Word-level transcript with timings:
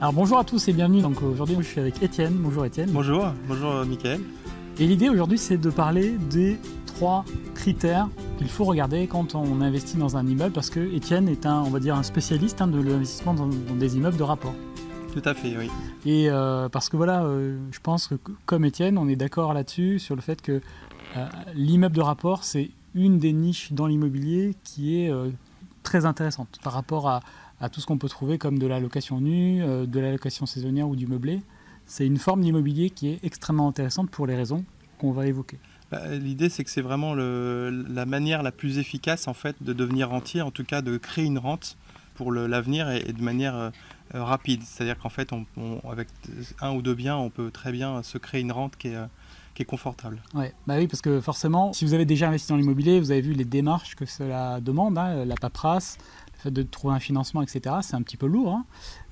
Alors 0.00 0.14
bonjour 0.14 0.38
à 0.38 0.44
tous 0.44 0.66
et 0.66 0.72
bienvenue. 0.72 1.02
Donc 1.02 1.22
aujourd'hui 1.22 1.56
je 1.60 1.62
suis 1.62 1.78
avec 1.78 2.02
Étienne. 2.02 2.32
Bonjour 2.38 2.64
Étienne. 2.64 2.88
Bonjour, 2.90 3.26
bonjour 3.46 3.84
Mickaël. 3.84 4.18
Et 4.78 4.86
l'idée 4.86 5.10
aujourd'hui 5.10 5.36
c'est 5.36 5.58
de 5.58 5.68
parler 5.68 6.12
des 6.30 6.58
trois 6.86 7.22
critères 7.54 8.08
qu'il 8.38 8.48
faut 8.48 8.64
regarder 8.64 9.06
quand 9.06 9.34
on 9.34 9.60
investit 9.60 9.98
dans 9.98 10.16
un 10.16 10.26
immeuble 10.26 10.54
parce 10.54 10.70
que 10.70 10.80
Étienne 10.94 11.28
est 11.28 11.44
un, 11.44 11.60
on 11.60 11.68
va 11.68 11.80
dire, 11.80 11.96
un 11.96 12.02
spécialiste 12.02 12.62
hein, 12.62 12.66
de 12.66 12.80
l'investissement 12.80 13.34
dans, 13.34 13.46
des 13.46 13.98
immeubles 13.98 14.16
de 14.16 14.22
rapport. 14.22 14.54
Tout 15.12 15.20
à 15.22 15.34
fait, 15.34 15.54
oui. 15.58 15.68
Et 16.06 16.30
euh, 16.30 16.70
parce 16.70 16.88
que 16.88 16.96
voilà, 16.96 17.24
euh, 17.24 17.58
je 17.70 17.80
pense 17.80 18.06
que 18.06 18.14
comme 18.46 18.64
Étienne, 18.64 18.96
on 18.96 19.06
est 19.06 19.16
d'accord 19.16 19.52
là-dessus 19.52 19.98
sur 19.98 20.16
le 20.16 20.22
fait 20.22 20.40
que 20.40 20.62
euh, 21.18 21.26
l'immeuble 21.54 21.96
de 21.96 22.00
rapport 22.00 22.44
c'est 22.44 22.70
une 22.94 23.18
des 23.18 23.34
niches 23.34 23.74
dans 23.74 23.86
l'immobilier 23.86 24.54
qui 24.64 24.96
est 24.96 25.12
très 25.82 26.06
intéressante 26.06 26.58
par 26.64 26.72
rapport 26.72 27.06
à, 27.06 27.20
à 27.60 27.68
tout 27.68 27.80
ce 27.80 27.86
qu'on 27.86 27.98
peut 27.98 28.08
trouver 28.08 28.38
comme 28.38 28.58
de 28.58 28.66
la 28.66 28.80
location 28.80 29.20
nue, 29.20 29.62
euh, 29.62 29.86
de 29.86 30.00
la 30.00 30.12
location 30.12 30.46
saisonnière 30.46 30.88
ou 30.88 30.96
du 30.96 31.06
meublé. 31.06 31.42
C'est 31.86 32.06
une 32.06 32.18
forme 32.18 32.40
d'immobilier 32.42 32.90
qui 32.90 33.08
est 33.08 33.18
extrêmement 33.22 33.68
intéressante 33.68 34.10
pour 34.10 34.26
les 34.26 34.36
raisons 34.36 34.64
qu'on 34.98 35.12
va 35.12 35.26
évoquer. 35.26 35.58
Bah, 35.90 36.06
l'idée, 36.08 36.48
c'est 36.48 36.62
que 36.62 36.70
c'est 36.70 36.82
vraiment 36.82 37.14
la 37.14 38.06
manière 38.06 38.42
la 38.42 38.52
plus 38.52 38.78
efficace 38.78 39.26
en 39.26 39.34
fait 39.34 39.56
de 39.60 39.72
devenir 39.72 40.10
rentier, 40.10 40.40
en 40.40 40.50
tout 40.50 40.64
cas 40.64 40.82
de 40.82 40.96
créer 40.96 41.24
une 41.24 41.38
rente 41.38 41.76
pour 42.14 42.32
l'avenir 42.32 42.90
et, 42.90 43.12
de 43.12 43.22
manière 43.22 43.56
euh, 43.56 43.70
euh, 44.14 44.22
rapide. 44.22 44.62
C'est-à-dire 44.62 44.98
qu'en 44.98 45.08
fait, 45.08 45.30
on, 45.32 45.46
avec 45.90 46.08
un 46.60 46.74
ou 46.74 46.82
deux 46.82 46.94
biens, 46.94 47.16
on 47.16 47.30
peut 47.30 47.50
très 47.50 47.72
bien 47.72 48.02
se 48.02 48.18
créer 48.18 48.42
une 48.42 48.52
rente 48.52 48.76
qui 48.76 48.88
est, 48.88 48.98
qui 49.54 49.62
est 49.62 49.66
confortable. 49.66 50.22
Ouais, 50.34 50.52
bah 50.66 50.76
oui, 50.76 50.86
parce 50.86 51.00
que 51.00 51.20
forcément, 51.20 51.72
si 51.72 51.84
vous 51.84 51.94
avez 51.94 52.04
déjà 52.04 52.28
investi 52.28 52.48
dans 52.48 52.56
l'immobilier, 52.56 53.00
vous 53.00 53.10
avez 53.10 53.22
vu 53.22 53.32
les 53.32 53.44
démarches 53.44 53.96
que 53.96 54.04
cela 54.04 54.60
demande, 54.60 54.98
hein, 54.98 55.24
la 55.24 55.34
paperasse, 55.34 55.96
fait 56.40 56.50
de 56.50 56.62
trouver 56.62 56.94
un 56.94 57.00
financement, 57.00 57.42
etc., 57.42 57.76
c'est 57.82 57.94
un 57.94 58.02
petit 58.02 58.16
peu 58.16 58.26
lourd. 58.26 58.54
Hein. 58.54 58.64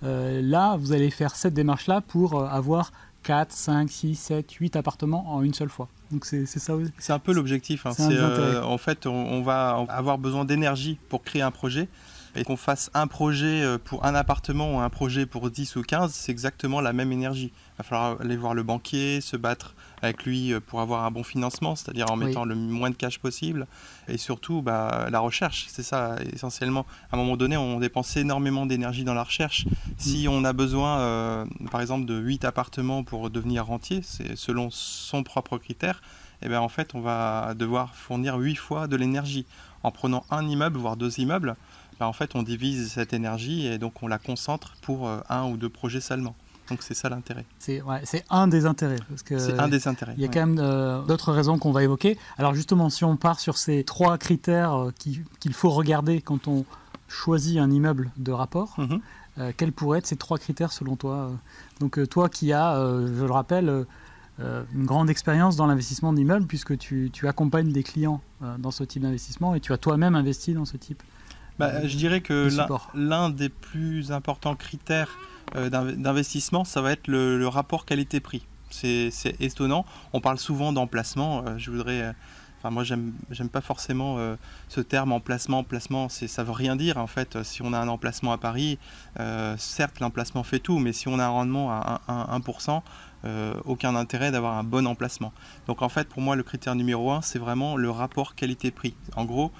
Euh, 0.05 0.41
là, 0.43 0.77
vous 0.77 0.93
allez 0.93 1.11
faire 1.11 1.35
cette 1.35 1.55
démarche-là 1.55 2.01
pour 2.01 2.35
euh, 2.35 2.47
avoir 2.47 2.93
4, 3.23 3.53
5, 3.53 3.91
6, 3.91 4.15
7, 4.15 4.53
8 4.53 4.77
appartements 4.77 5.35
en 5.35 5.43
une 5.43 5.55
seule 5.55 5.69
fois. 5.69 5.89
Donc 6.11 6.25
c'est 6.25 6.47
ça 6.47 6.75
C'est 6.99 7.13
un 7.13 7.19
peu 7.19 7.33
l'objectif. 7.33 7.85
Hein. 7.85 7.93
Euh, 8.01 8.63
en 8.63 8.79
fait, 8.79 9.07
on, 9.07 9.43
va 9.43 9.85
avoir 9.89 10.17
besoin 10.19 10.45
d'énergie 10.45 10.99
pour 11.09 11.23
créer 11.23 11.43
un 11.43 11.51
projet. 11.51 11.89
Et 12.37 12.45
qu'on 12.45 12.57
fasse 12.57 12.91
un 12.95 13.07
projet 13.07 13.65
pour 13.85 14.05
un 14.05 14.15
appartement 14.15 14.77
ou 14.77 14.81
un 14.81 14.91
projet 14.91 15.27
pour 15.27 15.51
10 15.51 15.77
ou 15.77 15.83
15, 15.83 16.13
c'est 16.13 16.33
exactement 16.33 16.81
la 16.81 16.93
même 16.93 17.13
énergie. 17.13 17.53
Il 17.55 17.79
va 17.79 17.85
falloir 17.85 18.21
aller 18.21 18.37
voir 18.37 18.55
le 18.55 18.63
banquier, 18.63 19.21
se 19.21 19.37
battre 19.37 19.75
avec 20.03 20.25
lui 20.25 20.53
euh, 20.53 20.61
pour 20.61 20.81
avoir 20.81 21.05
un 21.05 21.11
bon 21.11 21.23
financement, 21.23 21.77
c'est-à-dire 21.77 22.11
en 22.11 22.17
mettant 22.17 22.45
le 22.45 22.55
moins 22.55 22.91
de 22.91 22.95
cash 22.95 23.19
possible. 23.19 23.67
Et 24.09 24.19
surtout, 24.19 24.63
bah, 24.63 25.09
la 25.11 25.21
recherche, 25.21 25.67
c'est 25.69 25.83
ça 25.83 26.17
essentiellement. 26.33 26.87
À 27.11 27.17
un 27.17 27.19
moment 27.19 27.37
donné, 27.37 27.57
on 27.57 27.79
dépense 27.79 28.17
énormément 28.17 28.67
d'énergie 28.67 29.05
dans 29.05 29.15
la 29.15 29.25
recherche. 29.25 29.67
Si 29.97 30.27
mm. 30.27 30.31
on 30.31 30.45
a 30.45 30.53
besoin, 30.53 30.99
euh, 31.01 31.45
par 31.71 31.81
exemple, 31.81 32.07
de 32.07 32.19
8 32.19 32.45
appartements 32.45 33.05
pour 33.05 33.31
devenir 33.31 33.67
rentier, 33.67 34.01
c'est 34.03 34.37
selon 34.37 34.71
son 34.71 35.23
propre 35.23 35.59
critère, 35.59 36.03
eh 36.43 36.49
bien 36.49 36.61
en 36.61 36.69
fait, 36.69 36.95
on 36.95 37.01
va 37.01 37.55
devoir 37.55 37.95
fournir 37.95 38.37
8 38.37 38.57
fois 38.57 38.87
de 38.87 38.97
l'énergie. 38.97 39.47
En 39.85 39.93
prenant 39.93 40.25
un 40.31 40.47
immeuble, 40.49 40.77
voire 40.77 40.97
deux 40.97 41.21
immeubles, 41.21 41.55
bah, 41.99 42.07
en 42.07 42.13
fait, 42.13 42.35
on 42.35 42.43
divise 42.43 42.93
cette 42.93 43.13
énergie 43.13 43.67
et 43.67 43.79
donc 43.79 44.03
on 44.03 44.09
la 44.09 44.19
concentre 44.19 44.75
pour 44.83 45.09
euh, 45.09 45.21
un 45.29 45.51
ou 45.51 45.57
deux 45.57 45.69
projets 45.71 46.01
seulement. 46.01 46.35
Donc 46.69 46.83
c'est 46.83 46.95
ça 46.95 47.09
l'intérêt. 47.09 47.47
C'est 47.59 47.83
un 48.31 48.47
des 48.47 48.67
intérêts. 48.67 48.99
C'est 49.25 49.59
un 49.59 49.69
des 49.69 49.89
intérêts. 49.89 50.15
Il 50.17 50.23
y 50.23 50.27
a 50.27 50.29
quand 50.29 50.47
même 50.47 50.59
euh, 50.59 51.03
d'autres 51.03 51.33
raisons 51.33 51.59
qu'on 51.59 51.73
va 51.73 51.83
évoquer. 51.83 52.19
Alors 52.37 52.55
justement, 52.55 52.91
si 52.91 53.05
on 53.05 53.17
part 53.17 53.41
sur 53.41 53.57
ces 53.57 53.85
trois 53.85 54.19
critères 54.19 54.75
euh, 54.75 54.93
qu'il 54.99 55.55
faut 55.55 55.71
regarder 55.71 56.21
quand 56.21 56.47
on 56.49 56.65
choisit 57.09 57.59
un 57.59 57.71
immeuble 57.71 58.11
de 58.19 58.33
rapport, 58.33 58.75
mhm. 58.79 59.01
euh, 59.39 59.53
quels 59.57 59.73
pourraient 59.73 60.01
être 60.01 60.07
ces 60.07 60.17
trois 60.17 60.39
critères 60.39 60.73
selon 60.73 60.97
toi 60.97 61.31
Donc 61.81 62.07
toi 62.09 62.29
qui 62.29 62.53
as, 62.53 62.75
je 62.77 63.25
le 63.25 63.33
rappelle, 63.33 63.87
une 64.39 64.85
grande 64.85 65.09
expérience 65.11 65.57
dans 65.57 65.67
l'investissement 65.67 66.13
d'immeubles 66.13 66.47
puisque 66.47 66.77
tu, 66.77 67.11
tu, 67.13 67.27
accompagnes 67.27 67.73
des 67.73 67.83
clients 67.83 68.21
dans 68.59 68.71
ce 68.71 68.85
type 68.85 69.03
d'investissement 69.03 69.55
et 69.55 69.61
tu 69.61 69.73
as 69.73 69.79
toi-même 69.79 70.15
investi 70.15 70.53
dans 70.53 70.67
ce 70.67 70.77
type. 70.77 71.03
Bah, 71.59 71.87
je 71.87 71.97
dirais 71.97 72.21
que 72.21 72.49
l'un 72.95 73.31
des 73.31 73.49
plus 73.49 74.13
importants 74.13 74.55
critères 74.55 75.19
euh, 75.57 75.71
d'investissement, 75.71 76.65
ça 76.65 76.81
va 76.81 76.93
être 76.93 77.09
le, 77.09 77.47
rapport 77.49 77.85
qualité-prix. 77.85 78.47
C'est 78.71 79.11
étonnant. 79.41 79.85
On 80.13 80.21
parle 80.21 80.39
souvent 80.39 80.73
d'emplacement. 80.73 81.43
Euh, 81.47 81.59
je 81.59 81.71
voudrais. 81.71 82.03
Euh, 82.03 82.13
enfin, 82.59 82.71
moi, 82.71 82.85
j'aime 82.85 83.13
pas 83.51 83.61
forcément 83.61 84.19
ce 84.69 84.81
terme 84.81 85.13
emplacement. 85.13 85.61
Emplacement, 85.61 86.09
ça 86.09 86.45
veut 86.45 86.53
rien 86.53 86.77
dire 86.77 86.99
en 86.99 87.07
fait. 87.07 87.43
Si 87.43 87.63
on 87.63 87.73
a 87.73 87.79
un 87.79 87.89
emplacement 87.89 88.33
à 88.33 88.39
Paris, 88.39 88.79
certes, 89.57 90.01
l'emplacement 90.01 90.43
fait 90.43 90.59
tout, 90.59 90.79
mais 90.79 90.93
si 90.93 91.09
on 91.09 91.19
a 91.19 91.25
un 91.25 91.29
rendement 91.29 91.71
à 91.73 92.39
1%, 92.39 92.83
aucun 93.65 93.95
intérêt 93.95 94.31
d'avoir 94.33 94.59
un 94.59 94.65
bon 94.65 94.87
emplacement. 94.87 95.33
Donc 95.67 95.83
en 95.83 95.89
fait, 95.89 96.09
pour 96.09 96.21
moi, 96.21 96.37
le 96.37 96.43
critère 96.43 96.75
numéro 96.75 97.13
un, 97.13 97.23
c'est 97.23 97.39
vraiment 97.39 97.77
le 97.77 97.91
rapport 97.91 98.35
qualité-prix. 98.35 98.95
En 99.15 99.25
gros, 99.25 99.53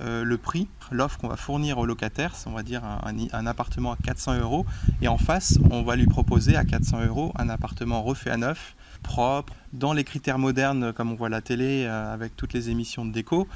euh, 0.00 0.24
le 0.24 0.38
prix, 0.38 0.68
l'offre 0.90 1.18
qu'on 1.18 1.28
va 1.28 1.36
fournir 1.36 1.78
au 1.78 1.86
locataire, 1.86 2.34
on 2.46 2.52
va 2.52 2.62
dire 2.62 2.82
un, 2.84 3.46
appartement 3.46 3.92
à 3.92 3.96
400 3.96 4.38
euros, 4.40 4.66
et 5.02 5.08
en 5.08 5.18
face, 5.18 5.58
on 5.70 5.82
va 5.82 5.96
lui 5.96 6.06
proposer 6.06 6.56
à 6.56 6.64
400 6.64 7.04
euros 7.06 7.32
un 7.36 7.48
appartement 7.48 8.02
refait 8.02 8.30
à 8.30 8.36
neuf, 8.36 8.74
propre, 9.02 9.54
dans 9.72 9.92
les 9.92 10.04
critères 10.04 10.38
modernes 10.38 10.92
comme 10.92 11.12
on 11.12 11.14
voit 11.14 11.26
à 11.26 11.30
la 11.30 11.40
télé 11.40 11.84
euh, 11.84 12.14
avec 12.14 12.36
toutes 12.36 12.52
les 12.52 12.70
émissions 12.70 13.04
de 13.04 13.12
déco. 13.12 13.46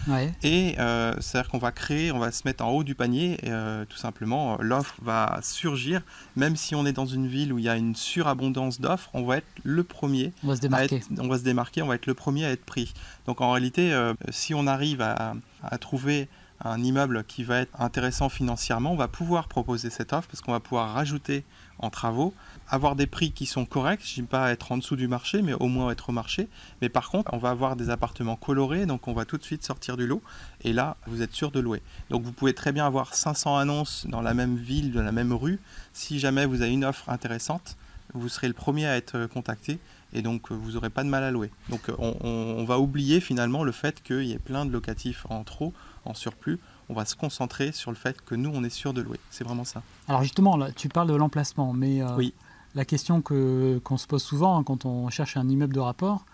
Et 0.43 0.75
euh, 0.79 1.15
c'est-à-dire 1.21 1.51
qu'on 1.51 1.59
va 1.59 1.73
créer, 1.73 2.13
on 2.13 2.19
va 2.19 2.33
se 2.33 2.43
mettre 2.45 2.65
en 2.65 2.71
haut 2.71 2.85
du 2.85 2.95
panier, 2.95 3.39
et, 3.43 3.51
tout 3.89 3.97
simplement, 3.97 4.59
l'offre 4.61 4.97
va 5.03 5.39
surgir, 5.43 6.03
même 6.37 6.57
si 6.57 6.75
on 6.75 6.87
est 6.87 6.93
dans 6.93 7.07
une 7.07 7.27
ville 7.27 7.53
où 7.53 7.59
il 7.59 7.65
y 7.65 7.69
a 7.69 7.77
une 7.77 7.97
surabondance 7.97 8.81
d'offres, 8.81 9.11
on 9.15 9.25
va 9.25 9.39
être 9.39 9.47
le 9.65 9.85
premier. 9.85 10.33
On 10.45 10.49
va 10.49 10.57
se 10.57 10.61
démarquer. 10.61 11.01
on 11.19 11.29
va 11.29 11.39
se 11.39 11.45
démarquer, 11.45 11.83
on 11.83 11.87
va 11.87 11.95
être 11.95 12.07
le 12.07 12.15
premier 12.15 12.45
à 12.45 12.51
être 12.51 12.65
pris. 12.65 12.93
Donc 13.27 13.41
en 13.41 13.53
réalité, 13.53 13.97
si 14.31 14.55
on 14.55 14.67
arrive 14.67 15.01
à 15.01 15.35
à 15.63 15.79
trouver 15.79 16.29
un 16.61 16.83
immeuble 16.83 17.25
qui 17.25 17.45
va 17.45 17.61
être 17.61 17.81
intéressant 17.81 18.29
financièrement, 18.29 18.93
on 18.93 18.97
va 18.97 19.09
pouvoir 19.09 19.49
proposer 19.49 19.91
cette 19.91 20.13
offre 20.13 20.29
parce 20.29 20.41
qu'on 20.41 20.53
va 20.53 20.61
pouvoir 20.61 20.93
rajouter 20.93 21.45
en 21.79 21.91
travaux, 21.91 22.35
avoir 22.69 22.97
des 22.97 23.07
prix 23.07 23.31
qui 23.31 23.47
sont 23.47 23.65
corrects, 23.65 24.01
je 24.05 24.21
ne 24.21 24.27
dis 24.27 24.29
pas 24.29 24.51
être 24.51 24.73
en 24.73 24.79
dessous 24.79 24.97
du 24.97 25.07
marché, 25.07 25.43
mais 25.43 25.53
au 25.53 25.69
moins 25.69 25.93
être 25.93 26.09
au 26.09 26.13
marché. 26.13 26.49
Mais 26.83 26.89
par 26.89 27.11
contre, 27.11 27.33
on 27.33 27.39
va 27.39 27.51
avoir 27.51 27.77
des 27.77 27.91
appartements 27.91 28.35
colorés, 28.35 28.87
donc 28.87 29.07
on 29.07 29.13
va 29.13 29.25
tout 29.25 29.39
de 29.39 29.45
suite 29.45 29.65
sortir 29.65 29.97
du 29.97 30.07
lot, 30.07 30.21
et 30.63 30.73
là, 30.73 30.97
vous 31.07 31.23
êtes 31.23 31.33
sûr 31.33 31.53
de 31.53 31.61
louer. 31.61 31.83
Donc 32.11 32.25
vous 32.25 32.33
pouvez 32.33 32.55
très 32.55 32.73
bien 32.73 32.85
avoir 32.85 33.15
500 33.15 33.57
annonces 33.57 34.07
dans 34.09 34.23
la 34.23 34.35
même 34.35 34.57
ville, 34.57 34.93
dans 34.93 35.03
la 35.03 35.13
même 35.13 35.33
rue. 35.33 35.61
Si 35.93 36.19
jamais 36.19 36.47
vous 36.47 36.63
avez 36.63 36.73
une 36.73 36.85
offre 36.85 37.09
intéressante, 37.09 37.77
vous 38.15 38.29
serez 38.29 38.49
le 38.49 38.55
premier 38.55 38.87
à 38.87 38.97
être 38.97 39.27
contacté 39.27 39.79
et 40.13 40.23
donc 40.23 40.51
vous 40.51 40.73
n'aurez 40.73 40.91
pas 40.91 41.05
de 41.05 41.09
mal 41.09 41.23
à 41.23 41.31
louer. 41.31 41.51
Donc 41.69 41.91
on, 41.99 42.65
va 42.65 42.79
oublier 42.79 43.21
finalement 43.21 43.65
le 43.65 43.73
fait 43.73 44.03
qu'il 44.03 44.25
y 44.25 44.33
ait 44.33 44.39
plein 44.39 44.65
de 44.65 44.73
locatifs 44.73 45.27
en 45.29 45.45
trop, 45.45 45.73
en 46.05 46.15
surplus. 46.15 46.59
On 46.89 46.95
va 46.95 47.05
se 47.05 47.15
concentrer 47.15 47.73
sur 47.73 47.91
le 47.91 47.97
fait 47.97 48.23
que 48.25 48.35
nous, 48.35 48.51
on 48.53 48.65
est 48.65 48.71
sûr 48.71 48.95
de 48.95 49.03
louer. 49.03 49.21
C'est 49.31 49.45
vraiment 49.45 49.65
ça. 49.65 49.83
Alors 50.09 50.23
justement, 50.23 50.57
là, 50.57 50.73
tu 50.73 50.89
parles 50.89 51.09
de 51.09 51.15
l'emplacement, 51.15 51.73
mais 51.75 52.03
euh, 52.03 52.17
oui. 52.17 52.33
la 52.75 52.85
question 52.85 53.21
que, 53.21 53.79
qu'on 53.85 53.99
se 53.99 54.07
pose 54.07 54.23
souvent 54.23 54.59
hein, 54.59 54.65
quand 54.65 54.87
on 54.87 55.11
cherche 55.11 55.37
un 55.37 55.49
immeuble 55.49 55.75
de 55.75 55.81
rapport, 55.81 56.25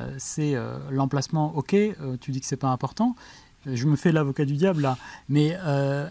euh, 0.00 0.14
c'est 0.18 0.54
euh, 0.54 0.78
l'emplacement, 0.90 1.54
ok, 1.56 1.74
tu 2.20 2.30
dis 2.30 2.40
que 2.40 2.46
c'est 2.46 2.56
pas 2.56 2.68
important. 2.68 3.16
Je 3.66 3.86
me 3.86 3.96
fais 3.96 4.12
l'avocat 4.12 4.44
du 4.44 4.54
diable 4.54 4.82
là, 4.82 4.96
mais 5.28 5.58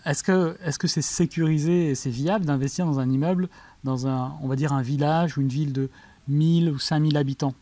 est-ce 0.06 0.24
que 0.24 0.58
est-ce 0.62 0.78
que 0.78 0.90
c'est 0.90 1.02
sécurisé 1.02 1.90
et 1.90 1.96
c'est 1.96 2.10
viable 2.10 2.44
d'investir 2.44 2.86
dans 2.86 3.00
un 3.00 3.10
immeuble 3.10 3.48
dans 3.86 4.08
un, 4.08 4.36
on 4.42 4.50
va 4.50 4.58
dire 4.58 4.74
un 4.74 4.82
village 4.82 5.38
ou 5.38 5.42
une 5.42 5.48
ville 5.48 5.72
de 5.72 5.90
1000 6.28 6.70
ou 6.70 6.80
5000 6.80 7.18
habitants 7.18 7.54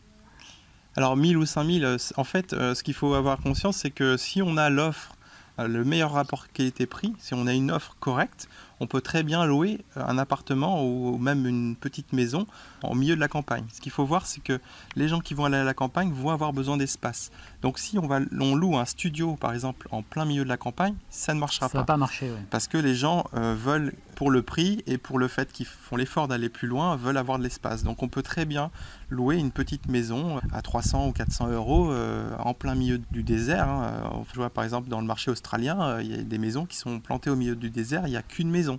Alors 0.96 1.16
1000 1.16 1.36
ou 1.36 1.46
5000, 1.46 1.84
euh, 1.84 1.96
en 2.16 2.24
fait, 2.24 2.52
euh, 2.52 2.74
ce 2.74 2.82
qu'il 2.82 2.94
faut 2.94 3.14
avoir 3.14 3.38
conscience, 3.38 3.78
c'est 3.78 3.90
que 3.90 4.16
si 4.16 4.42
on 4.42 4.56
a 4.56 4.70
l'offre, 4.70 5.16
euh, 5.58 5.68
le 5.68 5.84
meilleur 5.84 6.12
rapport 6.12 6.48
qualité-prix, 6.52 7.12
si 7.18 7.34
on 7.34 7.46
a 7.46 7.52
une 7.52 7.70
offre 7.70 7.96
correcte, 8.00 8.48
on 8.80 8.86
peut 8.86 9.00
très 9.00 9.22
bien 9.22 9.44
louer 9.46 9.84
un 9.94 10.18
appartement 10.18 10.84
ou 10.84 11.16
même 11.16 11.46
une 11.46 11.76
petite 11.76 12.12
maison 12.12 12.46
au 12.82 12.94
milieu 12.94 13.14
de 13.14 13.20
la 13.20 13.28
campagne. 13.28 13.64
Ce 13.72 13.80
qu'il 13.80 13.92
faut 13.92 14.04
voir, 14.04 14.26
c'est 14.26 14.42
que 14.42 14.60
les 14.96 15.06
gens 15.06 15.20
qui 15.20 15.32
vont 15.34 15.44
aller 15.44 15.56
à 15.56 15.64
la 15.64 15.74
campagne 15.74 16.12
vont 16.12 16.30
avoir 16.30 16.52
besoin 16.52 16.76
d'espace. 16.76 17.30
Donc 17.64 17.78
si 17.78 17.98
on, 17.98 18.06
va, 18.06 18.20
on 18.38 18.54
loue 18.54 18.76
un 18.76 18.84
studio, 18.84 19.36
par 19.36 19.54
exemple, 19.54 19.88
en 19.90 20.02
plein 20.02 20.26
milieu 20.26 20.44
de 20.44 20.50
la 20.50 20.58
campagne, 20.58 20.94
ça 21.08 21.32
ne 21.32 21.40
marchera 21.40 21.68
pas. 21.68 21.72
Ça 21.72 21.78
va 21.78 21.84
pas 21.84 21.96
marcher, 21.96 22.30
Parce 22.50 22.68
que 22.68 22.76
les 22.76 22.94
gens 22.94 23.24
veulent 23.32 23.94
pour 24.14 24.30
le 24.30 24.42
prix 24.42 24.82
et 24.86 24.98
pour 24.98 25.18
le 25.18 25.28
fait 25.28 25.50
qu'ils 25.50 25.64
font 25.64 25.96
l'effort 25.96 26.28
d'aller 26.28 26.50
plus 26.50 26.68
loin, 26.68 26.94
veulent 26.96 27.16
avoir 27.16 27.38
de 27.38 27.42
l'espace. 27.42 27.82
Donc 27.82 28.02
on 28.02 28.08
peut 28.08 28.22
très 28.22 28.44
bien 28.44 28.70
louer 29.08 29.36
une 29.36 29.50
petite 29.50 29.88
maison 29.88 30.40
à 30.52 30.60
300 30.62 31.08
ou 31.08 31.12
400 31.12 31.48
euros 31.52 31.90
euh, 31.90 32.30
en 32.38 32.52
plein 32.52 32.74
milieu 32.74 32.98
du 33.10 33.22
désert. 33.22 33.66
Hein. 33.66 34.10
On 34.12 34.26
voit 34.34 34.50
par 34.50 34.64
exemple 34.64 34.90
dans 34.90 35.00
le 35.00 35.06
marché 35.06 35.30
australien, 35.30 35.80
euh, 35.80 36.02
il 36.02 36.10
y 36.10 36.20
a 36.20 36.22
des 36.22 36.38
maisons 36.38 36.66
qui 36.66 36.76
sont 36.76 37.00
plantées 37.00 37.30
au 37.30 37.36
milieu 37.36 37.56
du 37.56 37.70
désert, 37.70 38.06
il 38.06 38.10
n'y 38.10 38.16
a 38.16 38.22
qu'une 38.22 38.50
maison. 38.50 38.78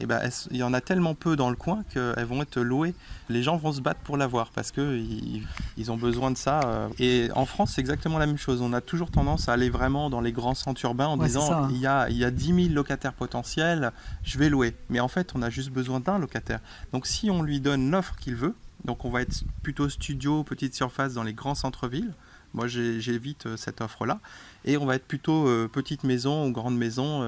Eh 0.00 0.06
ben, 0.06 0.20
il 0.50 0.56
y 0.58 0.62
en 0.62 0.74
a 0.74 0.80
tellement 0.80 1.14
peu 1.14 1.36
dans 1.36 1.48
le 1.48 1.56
coin 1.56 1.82
qu'elles 1.92 2.24
vont 2.24 2.42
être 2.42 2.60
louées. 2.60 2.94
Les 3.28 3.42
gens 3.42 3.56
vont 3.56 3.72
se 3.72 3.80
battre 3.80 4.00
pour 4.00 4.16
l'avoir 4.16 4.50
parce 4.50 4.70
qu'ils 4.70 5.42
ils 5.76 5.90
ont 5.90 5.96
besoin 5.96 6.30
de 6.30 6.36
ça. 6.36 6.60
Euh. 6.64 6.88
Et 6.98 7.28
en 7.34 7.46
France, 7.46 7.72
c'est 7.74 7.80
exactement 7.80 8.18
la 8.18 8.26
même 8.26 8.36
chose. 8.36 8.60
On 8.60 8.72
a 8.72 8.80
toujours 8.80 9.10
tendance 9.10 9.48
à 9.48 9.54
aller 9.54 9.70
vraiment 9.70 10.10
dans 10.10 10.20
les 10.20 10.32
grands 10.32 10.54
centres 10.54 10.84
urbains 10.84 11.06
en 11.06 11.16
disant 11.16 11.50
hein. 11.50 11.68
il, 11.70 11.78
y 11.78 11.86
a, 11.86 12.08
il 12.10 12.16
y 12.16 12.24
a 12.24 12.30
10 12.30 12.64
000 12.64 12.74
locataires 12.74 13.14
potentiels, 13.14 13.92
je 14.22 14.38
vais 14.38 14.48
louer. 14.48 14.74
Mais 14.90 15.00
en 15.00 15.08
fait, 15.08 15.32
on 15.34 15.42
a 15.42 15.50
juste 15.50 15.70
besoin 15.70 16.00
d'un 16.00 16.18
locataire. 16.18 16.60
Donc 16.92 17.06
si 17.06 17.30
on 17.30 17.42
lui 17.42 17.60
donne 17.60 17.90
l'offre 17.90 18.16
qu'il 18.16 18.34
veut, 18.34 18.54
donc 18.84 19.04
on 19.04 19.10
va 19.10 19.22
être 19.22 19.44
plutôt 19.62 19.88
studio, 19.88 20.44
petite 20.44 20.74
surface 20.74 21.14
dans 21.14 21.22
les 21.22 21.34
grands 21.34 21.54
centres-villes. 21.54 22.12
Moi, 22.56 22.66
j'évite 22.66 23.46
euh, 23.46 23.56
cette 23.56 23.80
offre-là. 23.80 24.18
Et 24.64 24.76
on 24.76 24.86
va 24.86 24.96
être 24.96 25.06
plutôt 25.06 25.46
euh, 25.46 25.68
petite 25.68 26.02
maison 26.02 26.46
ou 26.46 26.52
grande 26.52 26.76
maison 26.76 27.22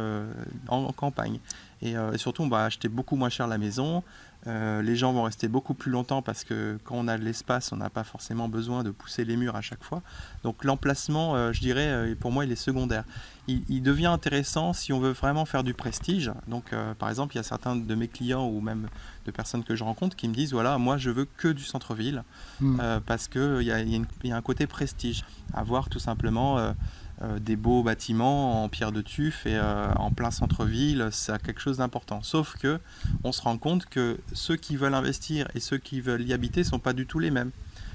en, 0.69 0.93
campagne. 0.93 1.39
Et, 1.83 1.95
surtout, 2.17 2.43
on 2.43 2.49
va 2.49 2.65
acheter 2.65 2.89
beaucoup 2.89 3.15
moins 3.15 3.29
cher 3.29 3.47
la 3.47 3.59
maison. 3.59 4.03
Euh, 4.49 4.83
les 4.83 4.97
gens 4.97 5.13
vont 5.13 5.25
rester 5.25 5.47
beaucoup 5.47 5.75
plus 5.75 5.91
longtemps 5.91 6.23
parce 6.23 6.45
que 6.45 6.79
quand 6.85 6.95
on 6.95 7.07
a 7.07 7.19
de 7.19 7.25
l'espace, 7.25 7.73
on 7.73 7.77
n'a 7.77 7.91
pas 7.91 8.05
forcément 8.05 8.49
besoin 8.49 8.83
de 8.83 8.91
pousser 8.91 9.25
les 9.25 9.37
murs 9.37 9.57
à 9.57 9.61
chaque 9.61 9.85
fois. 9.85 10.03
Donc 10.43 10.65
l'emplacement, 10.65 11.37
euh, 11.37 11.53
je 11.53 11.61
dirais, 11.61 11.87
euh, 11.87 12.15
pour 12.19 12.33
moi, 12.33 12.45
il 12.45 12.53
est 12.53 12.57
secondaire. 12.57 13.05
Il, 13.47 13.83
devient 13.83 14.07
intéressant 14.07 14.75
si 14.75 14.93
on 14.93 15.01
veut 15.01 15.13
vraiment 15.13 15.47
faire 15.47 15.65
du 15.65 15.73
prestige. 15.73 16.31
Donc 16.49 16.75
par 16.99 17.09
exemple, 17.09 17.35
il 17.35 17.39
y 17.39 17.41
a 17.41 17.43
certains 17.43 17.77
de 17.77 17.95
mes 17.95 18.07
clients 18.07 18.47
ou 18.47 18.61
même 18.61 18.89
de 19.25 19.31
personnes 19.31 19.65
que 19.65 19.75
je 19.75 19.85
rencontre 19.85 20.17
qui 20.17 20.29
me 20.29 20.35
disent, 20.35 20.53
voilà, 20.53 20.77
moi 20.77 20.99
je 20.99 21.09
veux 21.09 21.27
que 21.39 21.49
du 21.49 21.65
centre-ville 21.65 22.25
hmm. 22.61 22.79
parce 23.07 23.27
qu'il 23.27 23.63
y, 23.63 24.29
y, 24.29 24.33
a 24.33 24.37
un 24.37 24.43
côté 24.43 24.67
prestige. 24.67 25.25
Avoir 25.55 25.89
tout 25.89 25.99
simplement 25.99 26.75
euh, 27.23 27.39
des 27.41 27.57
beaux 27.57 27.83
bâtiments 27.83 28.63
en 28.63 28.69
pierre 28.69 28.93
de 28.93 29.01
tuf 29.01 29.45
et 29.45 29.57
euh, 29.57 29.93
en 29.95 30.13
plein 30.13 30.31
centre-ville, 30.31 31.09
c'est 31.11 31.41
quelque 31.43 31.61
chose 31.61 31.79
d'important. 31.79 32.23
Sauf 32.23 32.57
que 32.57 32.79
on 33.25 33.33
se 33.33 33.43
rend 33.43 33.59
compte 33.59 33.87
que 33.87 34.19
ceux 34.33 34.55
qui 34.55 34.77
veulent 34.77 34.95
investir 34.95 35.49
et 35.55 35.61
ceux 35.61 35.79
qui 35.79 36.01
veulent 36.01 36.23
y 36.23 36.33
habiter 36.33 36.63
sont 36.63 36.79
pas 36.79 36.93
du 36.93 37.07
tout 37.07 37.19
les 37.19 37.33
mêmes. 37.33 37.51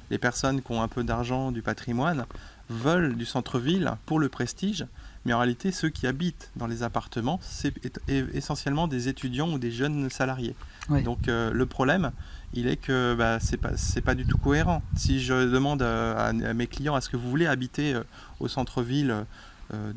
Les 0.09 0.17
personnes 0.17 0.61
qui 0.61 0.71
ont 0.73 0.81
un 0.81 0.89
peu 0.89 1.03
d'argent, 1.03 1.53
du 1.53 1.61
patrimoine, 1.61 2.25
veulent 2.69 3.15
du 3.15 3.25
centre-ville 3.25 3.93
pour 4.05 4.19
le 4.19 4.29
prestige, 4.29 4.85
mais 5.25 5.33
en 5.33 5.39
réalité, 5.39 5.71
ceux 5.71 5.89
qui 5.89 6.07
habitent 6.07 6.51
dans 6.55 6.67
les 6.67 6.83
appartements, 6.83 7.39
c'est 7.41 7.73
essentiellement 8.07 8.87
des 8.87 9.07
étudiants 9.07 9.51
ou 9.51 9.57
des 9.57 9.71
jeunes 9.71 10.09
salariés. 10.09 10.55
Donc 11.05 11.27
euh, 11.27 11.51
le 11.51 11.65
problème, 11.65 12.11
il 12.53 12.67
est 12.67 12.75
que 12.75 13.15
bah, 13.17 13.39
c'est 13.39 13.57
pas 13.57 13.71
pas 14.03 14.15
du 14.15 14.25
tout 14.25 14.37
cohérent. 14.37 14.81
Si 14.95 15.21
je 15.21 15.49
demande 15.49 15.81
à, 15.81 16.33
mes 16.33 16.67
clients 16.67 16.97
est-ce 16.97 17.09
que 17.09 17.15
vous 17.15 17.29
voulez 17.29 17.47
habiter 17.47 17.95
au 18.43 18.47
centre-ville 18.47 19.25
euh, 19.73 19.93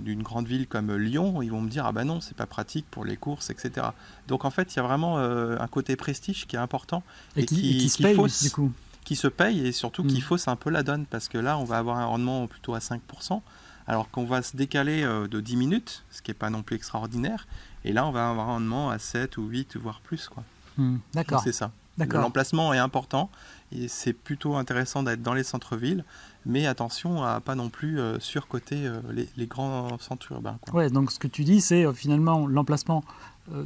d'une 0.00 0.22
grande 0.22 0.46
ville 0.46 0.66
comme 0.66 0.94
Lyon, 0.96 1.40
ils 1.40 1.50
vont 1.50 1.60
me 1.60 1.70
dire 1.70 1.86
ah 1.86 1.92
ben 1.92 2.04
non 2.04 2.20
c'est 2.20 2.36
pas 2.36 2.46
pratique 2.46 2.84
pour 2.90 3.04
les 3.04 3.16
courses 3.16 3.48
etc. 3.48 3.86
Donc 4.26 4.44
en 4.44 4.50
fait 4.50 4.74
il 4.74 4.76
y 4.76 4.80
a 4.80 4.82
vraiment 4.82 5.18
euh, 5.18 5.56
un 5.60 5.68
côté 5.68 5.94
prestige 5.94 6.46
qui 6.46 6.56
est 6.56 6.58
important 6.58 7.02
et, 7.36 7.46
qui, 7.46 7.88
se 7.88 8.02
paye 8.02 8.16
fausse, 8.16 8.42
du 8.42 8.50
coup. 8.50 8.72
qui 9.04 9.14
se 9.14 9.28
paye 9.28 9.66
et 9.66 9.72
surtout 9.72 10.02
qui 10.02 10.18
mm. 10.18 10.22
fausse 10.22 10.48
un 10.48 10.56
peu 10.56 10.70
la 10.70 10.82
donne 10.82 11.06
parce 11.06 11.28
que 11.28 11.38
là 11.38 11.56
on 11.58 11.64
va 11.64 11.78
avoir 11.78 11.98
un 11.98 12.06
rendement 12.06 12.46
plutôt 12.48 12.74
à 12.74 12.80
5% 12.80 13.40
alors 13.86 14.10
qu'on 14.10 14.26
va 14.26 14.42
se 14.42 14.54
décaler 14.54 15.02
de 15.02 15.40
10 15.40 15.56
minutes, 15.56 16.04
ce 16.10 16.20
qui 16.20 16.30
n'est 16.30 16.34
pas 16.34 16.50
non 16.50 16.62
plus 16.62 16.76
extraordinaire, 16.76 17.46
et 17.86 17.92
là 17.94 18.04
on 18.04 18.10
va 18.10 18.28
avoir 18.28 18.50
un 18.50 18.52
rendement 18.54 18.90
à 18.90 18.98
7 18.98 19.38
ou 19.38 19.46
8 19.46 19.78
voire 19.78 20.02
plus 20.02 20.28
quoi. 20.28 20.44
Hmm, 20.76 20.98
d'accord. 21.14 21.40
C'est 21.42 21.52
ça. 21.52 21.72
L'emplacement 21.98 22.74
est 22.74 22.78
important 22.78 23.30
et 23.72 23.88
c'est 23.88 24.12
plutôt 24.12 24.56
intéressant 24.56 25.02
d'être 25.02 25.22
dans 25.22 25.34
les 25.34 25.44
centres-villes, 25.44 26.04
mais 26.46 26.66
attention 26.66 27.22
à 27.22 27.40
pas 27.40 27.54
non 27.54 27.68
plus 27.68 28.00
euh, 28.00 28.18
surcoter 28.18 28.86
euh, 28.86 29.00
les, 29.36 29.46
grands 29.46 29.98
centres 29.98 30.32
urbains. 30.32 30.58
Ouais, 30.72 30.88
donc 30.90 31.12
ce 31.12 31.18
que 31.18 31.28
tu 31.28 31.44
dis, 31.44 31.60
c'est 31.60 31.84
euh, 31.84 31.92
finalement 31.92 32.46
l'emplacement 32.46 33.04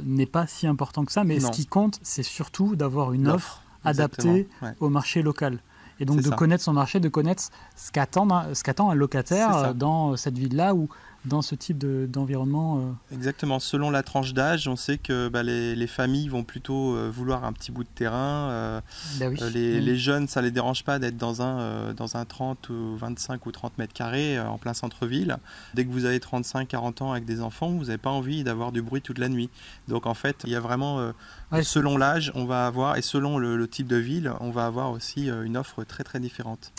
n'est 0.05 0.25
pas 0.25 0.47
si 0.47 0.65
important 0.65 1.03
que 1.03 1.11
ça, 1.11 1.25
mais 1.25 1.41
ce 1.41 1.51
qui 1.51 1.65
compte, 1.65 1.99
c'est 2.03 2.23
surtout 2.23 2.77
d'avoir 2.77 3.11
une 3.11 3.27
offre 3.27 3.61
adaptée 3.83 4.47
au 4.79 4.87
marché 4.87 5.21
local. 5.21 5.59
Et 5.99 6.05
donc 6.05 6.21
de 6.21 6.29
connaître 6.29 6.63
son 6.63 6.71
marché, 6.71 7.01
de 7.01 7.09
connaître 7.09 7.49
ce 7.75 7.91
qu'attend 7.91 8.89
un 8.89 8.95
locataire 8.95 9.75
dans 9.75 10.15
cette 10.15 10.37
ville-là 10.37 10.73
où 10.73 10.87
dans 11.25 11.41
ce 11.41 11.55
type 11.55 11.77
d'environnement 11.77 12.79
euh. 12.79 13.15
Exactement. 13.15 13.59
Selon 13.59 13.89
la 13.89 14.03
tranche 14.03 14.33
d'âge, 14.33 14.67
on 14.67 14.75
sait 14.75 14.97
que 14.97 15.29
bah, 15.29 15.43
les, 15.43 15.75
les, 15.75 15.87
familles 15.87 16.27
vont 16.27 16.43
plutôt 16.43 16.95
euh, 16.95 17.09
vouloir 17.13 17.45
un 17.45 17.53
petit 17.53 17.71
bout 17.71 17.83
de 17.83 17.89
terrain. 17.89 18.49
Euh, 18.49 18.81
bah 19.19 19.27
les, 19.53 19.79
les, 19.79 19.97
jeunes, 19.97 20.27
ça 20.27 20.41
ne 20.41 20.45
les 20.45 20.51
dérange 20.51 20.83
pas 20.83 20.99
d'être 20.99 21.17
dans 21.17 21.41
un, 21.41 21.93
dans 21.93 22.17
un 22.17 22.25
30 22.25 22.69
ou 22.69 22.97
25 22.97 23.45
ou 23.45 23.51
30 23.51 23.77
mètres 23.77 23.93
carrés 23.93 24.39
en 24.39 24.57
plein 24.57 24.73
centre-ville. 24.73 25.37
Dès 25.73 25.85
que 25.85 25.91
vous 25.91 26.05
avez 26.05 26.19
35, 26.19 26.67
40 26.67 27.01
ans 27.01 27.11
avec 27.11 27.25
des 27.25 27.41
enfants, 27.41 27.69
vous 27.69 27.85
n'avez 27.85 27.97
pas 27.97 28.09
envie 28.09 28.43
d'avoir 28.43 28.71
du 28.71 28.81
bruit 28.81 29.01
toute 29.01 29.19
la 29.19 29.29
nuit. 29.29 29.49
Donc 29.87 30.05
en 30.05 30.13
fait, 30.13 30.43
il 30.45 30.51
y 30.51 30.55
a 30.55 30.59
vraiment, 30.59 31.13
selon 31.61 31.97
l'âge, 31.97 32.31
on 32.35 32.45
va 32.45 32.65
avoir, 32.65 32.97
et 32.97 33.01
selon 33.01 33.37
le, 33.37 33.55
le, 33.55 33.67
type 33.67 33.87
de 33.87 33.95
ville, 33.95 34.31
on 34.39 34.51
va 34.51 34.65
avoir 34.65 34.91
aussi 34.91 35.29
une 35.29 35.57
offre 35.57 35.83
très 35.83 36.03
très 36.03 36.19
différente. 36.19 36.71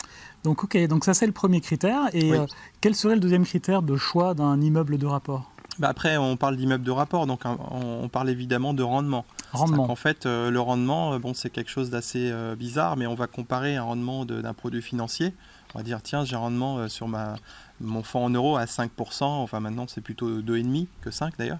Donc 0.45 0.63
ok, 0.63 0.77
donc 0.87 1.05
ça 1.05 1.15
c'est 1.15 1.25
le 1.25 1.31
premier 1.31 1.59
critère. 1.59 2.01
Et 2.13 2.31
euh, 2.31 2.45
quel 2.79 2.93
serait 2.93 3.15
le 3.15 3.19
deuxième 3.19 3.45
critère 3.45 3.81
de 3.81 3.97
choix 3.97 4.35
d'un 4.35 4.61
immeuble 4.61 4.99
de 4.99 5.07
rapport? 5.07 5.51
Bah 5.79 5.89
Après, 5.89 6.17
on 6.17 6.37
parle 6.37 6.55
d'immeuble 6.55 6.83
de 6.83 6.91
rapport, 6.91 7.25
donc 7.25 7.41
on, 7.45 8.07
parle 8.07 8.29
évidemment 8.29 8.73
de 8.73 8.83
rendement. 8.83 9.25
Rendement. 9.51 9.89
En 9.89 9.95
fait, 9.95 10.25
euh, 10.25 10.49
le 10.51 10.59
rendement, 10.61 11.13
euh, 11.13 11.19
bon, 11.19 11.33
c'est 11.33 11.49
quelque 11.49 11.69
chose 11.69 11.89
d'assez 11.89 12.31
bizarre, 12.57 12.95
mais 12.95 13.07
on 13.07 13.15
va 13.15 13.27
comparer 13.27 13.75
un 13.75 13.83
rendement 13.83 14.23
d'un 14.23 14.53
produit 14.53 14.81
financier. 14.81 15.33
On 15.73 15.79
va 15.79 15.83
dire, 15.83 16.01
tiens, 16.01 16.23
j'ai 16.23 16.35
un 16.35 16.39
rendement 16.39 16.87
sur 16.87 17.07
ma, 17.07 17.35
mon 17.81 18.03
fonds 18.03 18.25
en 18.25 18.29
euros 18.29 18.57
à 18.57 18.65
5%, 18.65 19.23
enfin 19.23 19.59
maintenant 19.59 19.85
c'est 19.87 20.01
plutôt 20.01 20.41
2,5 20.41 20.87
que 21.01 21.11
5 21.11 21.37
d'ailleurs. 21.37 21.59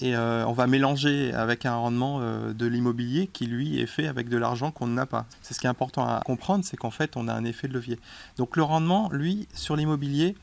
Et 0.00 0.16
euh, 0.16 0.44
on 0.46 0.52
va 0.52 0.66
mélanger 0.66 1.32
avec 1.32 1.66
un 1.66 1.76
rendement 1.76 2.18
euh, 2.20 2.52
de 2.52 2.66
l'immobilier 2.66 3.28
qui 3.28 3.46
lui 3.46 3.80
est 3.80 3.86
fait 3.86 4.06
avec 4.06 4.28
de 4.28 4.36
l'argent 4.36 4.70
qu'on 4.70 4.88
n'a 4.88 5.06
pas. 5.06 5.26
C'est 5.42 5.54
ce 5.54 5.60
qui 5.60 5.66
est 5.66 5.70
important 5.70 6.06
à 6.06 6.20
comprendre, 6.24 6.64
c'est 6.64 6.76
qu'en 6.76 6.90
fait 6.90 7.16
on 7.16 7.28
a 7.28 7.32
un 7.32 7.44
effet 7.44 7.68
de 7.68 7.74
levier. 7.74 7.98
Donc 8.36 8.56
le 8.56 8.62
rendement, 8.62 9.08
lui, 9.12 9.48
sur 9.54 9.76
l'immobilier, 9.76 10.36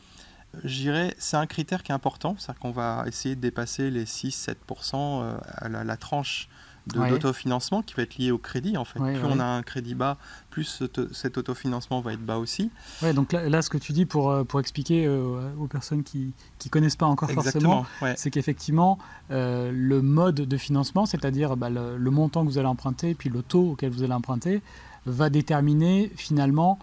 je 0.63 0.81
dirais, 0.81 1.15
c'est 1.17 1.37
un 1.37 1.45
critère 1.45 1.83
qui 1.83 1.91
est 1.91 1.95
important, 1.95 2.35
c'est-à-dire 2.37 2.59
qu'on 2.59 2.71
va 2.71 3.05
essayer 3.07 3.35
de 3.35 3.41
dépasser 3.41 3.89
les 3.89 4.05
6-7% 4.05 4.53
euh, 4.95 5.37
à 5.55 5.69
la 5.69 5.97
tranche 5.97 6.49
d'autofinancement 6.87 7.81
qui 7.81 7.93
va 7.93 8.03
être 8.03 8.17
lié 8.17 8.31
au 8.31 8.37
crédit 8.37 8.77
en 8.77 8.85
fait. 8.85 8.99
plus 8.99 9.23
on 9.23 9.39
a 9.39 9.45
un 9.45 9.61
crédit 9.61 9.95
bas, 9.95 10.17
plus 10.49 10.83
cet 11.11 11.37
autofinancement 11.37 12.01
va 12.01 12.13
être 12.13 12.25
bas 12.25 12.37
aussi. 12.37 12.71
Ouais, 13.01 13.13
donc 13.13 13.33
là, 13.33 13.61
ce 13.61 13.69
que 13.69 13.77
tu 13.77 13.93
dis 13.93 14.05
pour, 14.05 14.29
euh, 14.29 14.43
pour 14.43 14.59
expliquer 14.59 15.05
euh, 15.05 15.53
aux 15.59 15.67
personnes 15.67 16.03
qui 16.03 16.33
ne 16.65 16.69
connaissent 16.69 16.95
pas 16.95 17.05
encore 17.05 17.31
forcément, 17.31 17.85
c'est 18.15 18.31
qu'effectivement 18.31 18.97
euh, 19.31 19.71
le 19.73 20.01
mode 20.01 20.35
de 20.35 20.57
financement, 20.57 21.05
c'est-à-dire 21.05 21.55
bah, 21.55 21.69
le, 21.69 21.97
le, 21.97 22.11
montant 22.11 22.43
que 22.45 22.49
vous 22.49 22.57
allez 22.57 22.67
emprunter 22.67 23.13
puis 23.13 23.29
le 23.29 23.41
taux 23.41 23.71
auquel 23.71 23.91
vous 23.91 24.03
allez 24.03 24.13
emprunter, 24.13 24.61
va 25.05 25.29
déterminer 25.29 26.11
finalement 26.15 26.79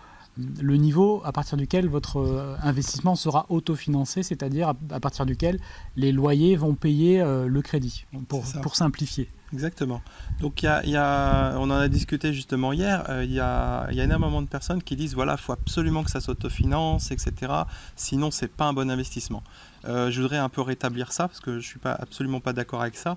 le 0.61 0.77
niveau 0.77 1.21
à 1.25 1.33
partir 1.33 1.57
duquel 1.57 1.89
votre 1.89 2.19
euh, 2.19 2.57
investissement 2.63 3.17
sera 3.17 3.47
autofinancé, 3.49 4.23
c'est-à-dire 4.23 4.73
à 4.91 5.01
partir 5.01 5.27
duquel 5.27 5.59
les 5.97 6.13
loyers 6.13 6.57
vont 6.57 6.75
payer 6.75 7.21
euh, 7.21 7.47
le 7.47 7.63
crédit, 7.63 8.07
pour, 8.29 8.45
pour 8.63 8.77
simplifier. 8.77 9.29
Exactement. 9.53 10.03
Donc 10.41 10.63
il 10.63 10.91
y, 10.91 10.97
a, 10.97 11.55
on 11.57 11.71
en 11.71 11.71
a 11.71 11.89
discuté 11.89 12.35
justement 12.35 12.73
hier, 12.73 13.05
euh, 13.09 13.25
il 13.25 13.33
y, 13.33 13.41
a, 13.41 13.91
y, 13.91 14.01
a, 14.01 14.05
énormément 14.05 14.43
de 14.43 14.47
personnes 14.47 14.83
qui 14.83 14.95
disent 14.95 15.15
voilà, 15.15 15.37
il 15.39 15.43
faut 15.43 15.55
absolument 15.55 16.05
que 16.05 16.11
ça 16.11 16.21
s'autofinance, 16.21 17.11
etc. 17.11 17.53
Sinon, 17.97 18.31
c'est 18.31 18.53
pas 18.53 18.67
un 18.67 18.75
bon 18.75 18.91
investissement. 18.91 19.43
je 19.85 20.21
voudrais 20.21 20.37
un 20.37 20.51
peu 20.51 20.61
rétablir 20.61 21.13
ça 21.13 21.29
parce 21.29 21.41
que 21.41 21.53
je 21.53 21.57
ne 21.57 21.63
suis 21.63 21.79
pas, 21.79 21.93
absolument 21.93 22.41
pas 22.41 22.53
d'accord 22.53 22.83
avec 22.83 22.97
ça. 22.97 23.17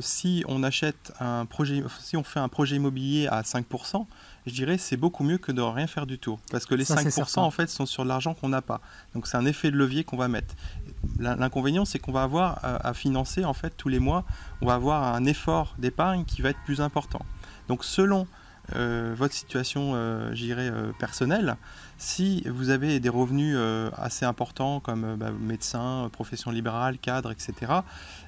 si 0.00 0.44
on 0.48 0.62
achète 0.62 1.12
un 1.20 1.44
projet, 1.44 1.84
si 2.00 2.16
on 2.16 2.24
fait 2.24 2.40
un 2.40 2.48
projet 2.48 2.76
immobilier 2.76 3.26
à 3.26 3.42
5%, 3.42 4.06
je 4.46 4.52
dirais 4.52 4.78
c'est 4.78 4.96
beaucoup 4.96 5.24
mieux 5.24 5.38
que 5.38 5.52
de 5.52 5.60
rien 5.60 5.86
faire 5.86 6.06
du 6.06 6.18
tout. 6.18 6.38
Parce 6.50 6.66
que 6.66 6.74
les 6.74 6.84
5% 6.84 7.40
en 7.40 7.50
fait 7.50 7.68
sont 7.68 7.86
sur 7.86 8.04
l'argent 8.04 8.34
qu'on 8.34 8.48
n'a 8.48 8.62
pas. 8.62 8.80
Donc 9.14 9.26
c'est 9.26 9.36
un 9.36 9.46
effet 9.46 9.70
de 9.70 9.76
levier 9.76 10.04
qu'on 10.04 10.16
va 10.16 10.28
mettre. 10.28 10.54
L'inconvénient 11.18 11.84
c'est 11.84 11.98
qu'on 11.98 12.12
va 12.12 12.22
avoir 12.22 12.60
à, 12.62 12.94
financer 12.94 13.44
en 13.44 13.54
fait 13.54 13.74
tous 13.76 13.88
les 13.88 13.98
mois, 13.98 14.24
on 14.60 14.66
va 14.66 14.74
avoir 14.74 15.14
un 15.14 15.24
effort 15.24 15.74
d'épargne 15.78 16.24
qui 16.24 16.42
va 16.42 16.50
être 16.50 16.62
plus 16.64 16.80
important. 16.80 17.20
Donc 17.68 17.84
selon 17.84 18.26
euh, 18.74 19.14
votre 19.16 19.34
situation, 19.34 19.92
euh, 19.94 20.34
j'irais 20.34 20.70
euh, 20.70 20.92
personnelle, 20.98 21.56
si 21.98 22.42
vous 22.48 22.70
avez 22.70 22.98
des 22.98 23.08
revenus 23.08 23.56
assez 23.96 24.24
importants 24.24 24.80
comme 24.80 25.16
bah, 25.16 25.30
médecin, 25.30 26.08
profession 26.12 26.50
libérale, 26.50 26.98
cadre, 26.98 27.30
etc., 27.30 27.72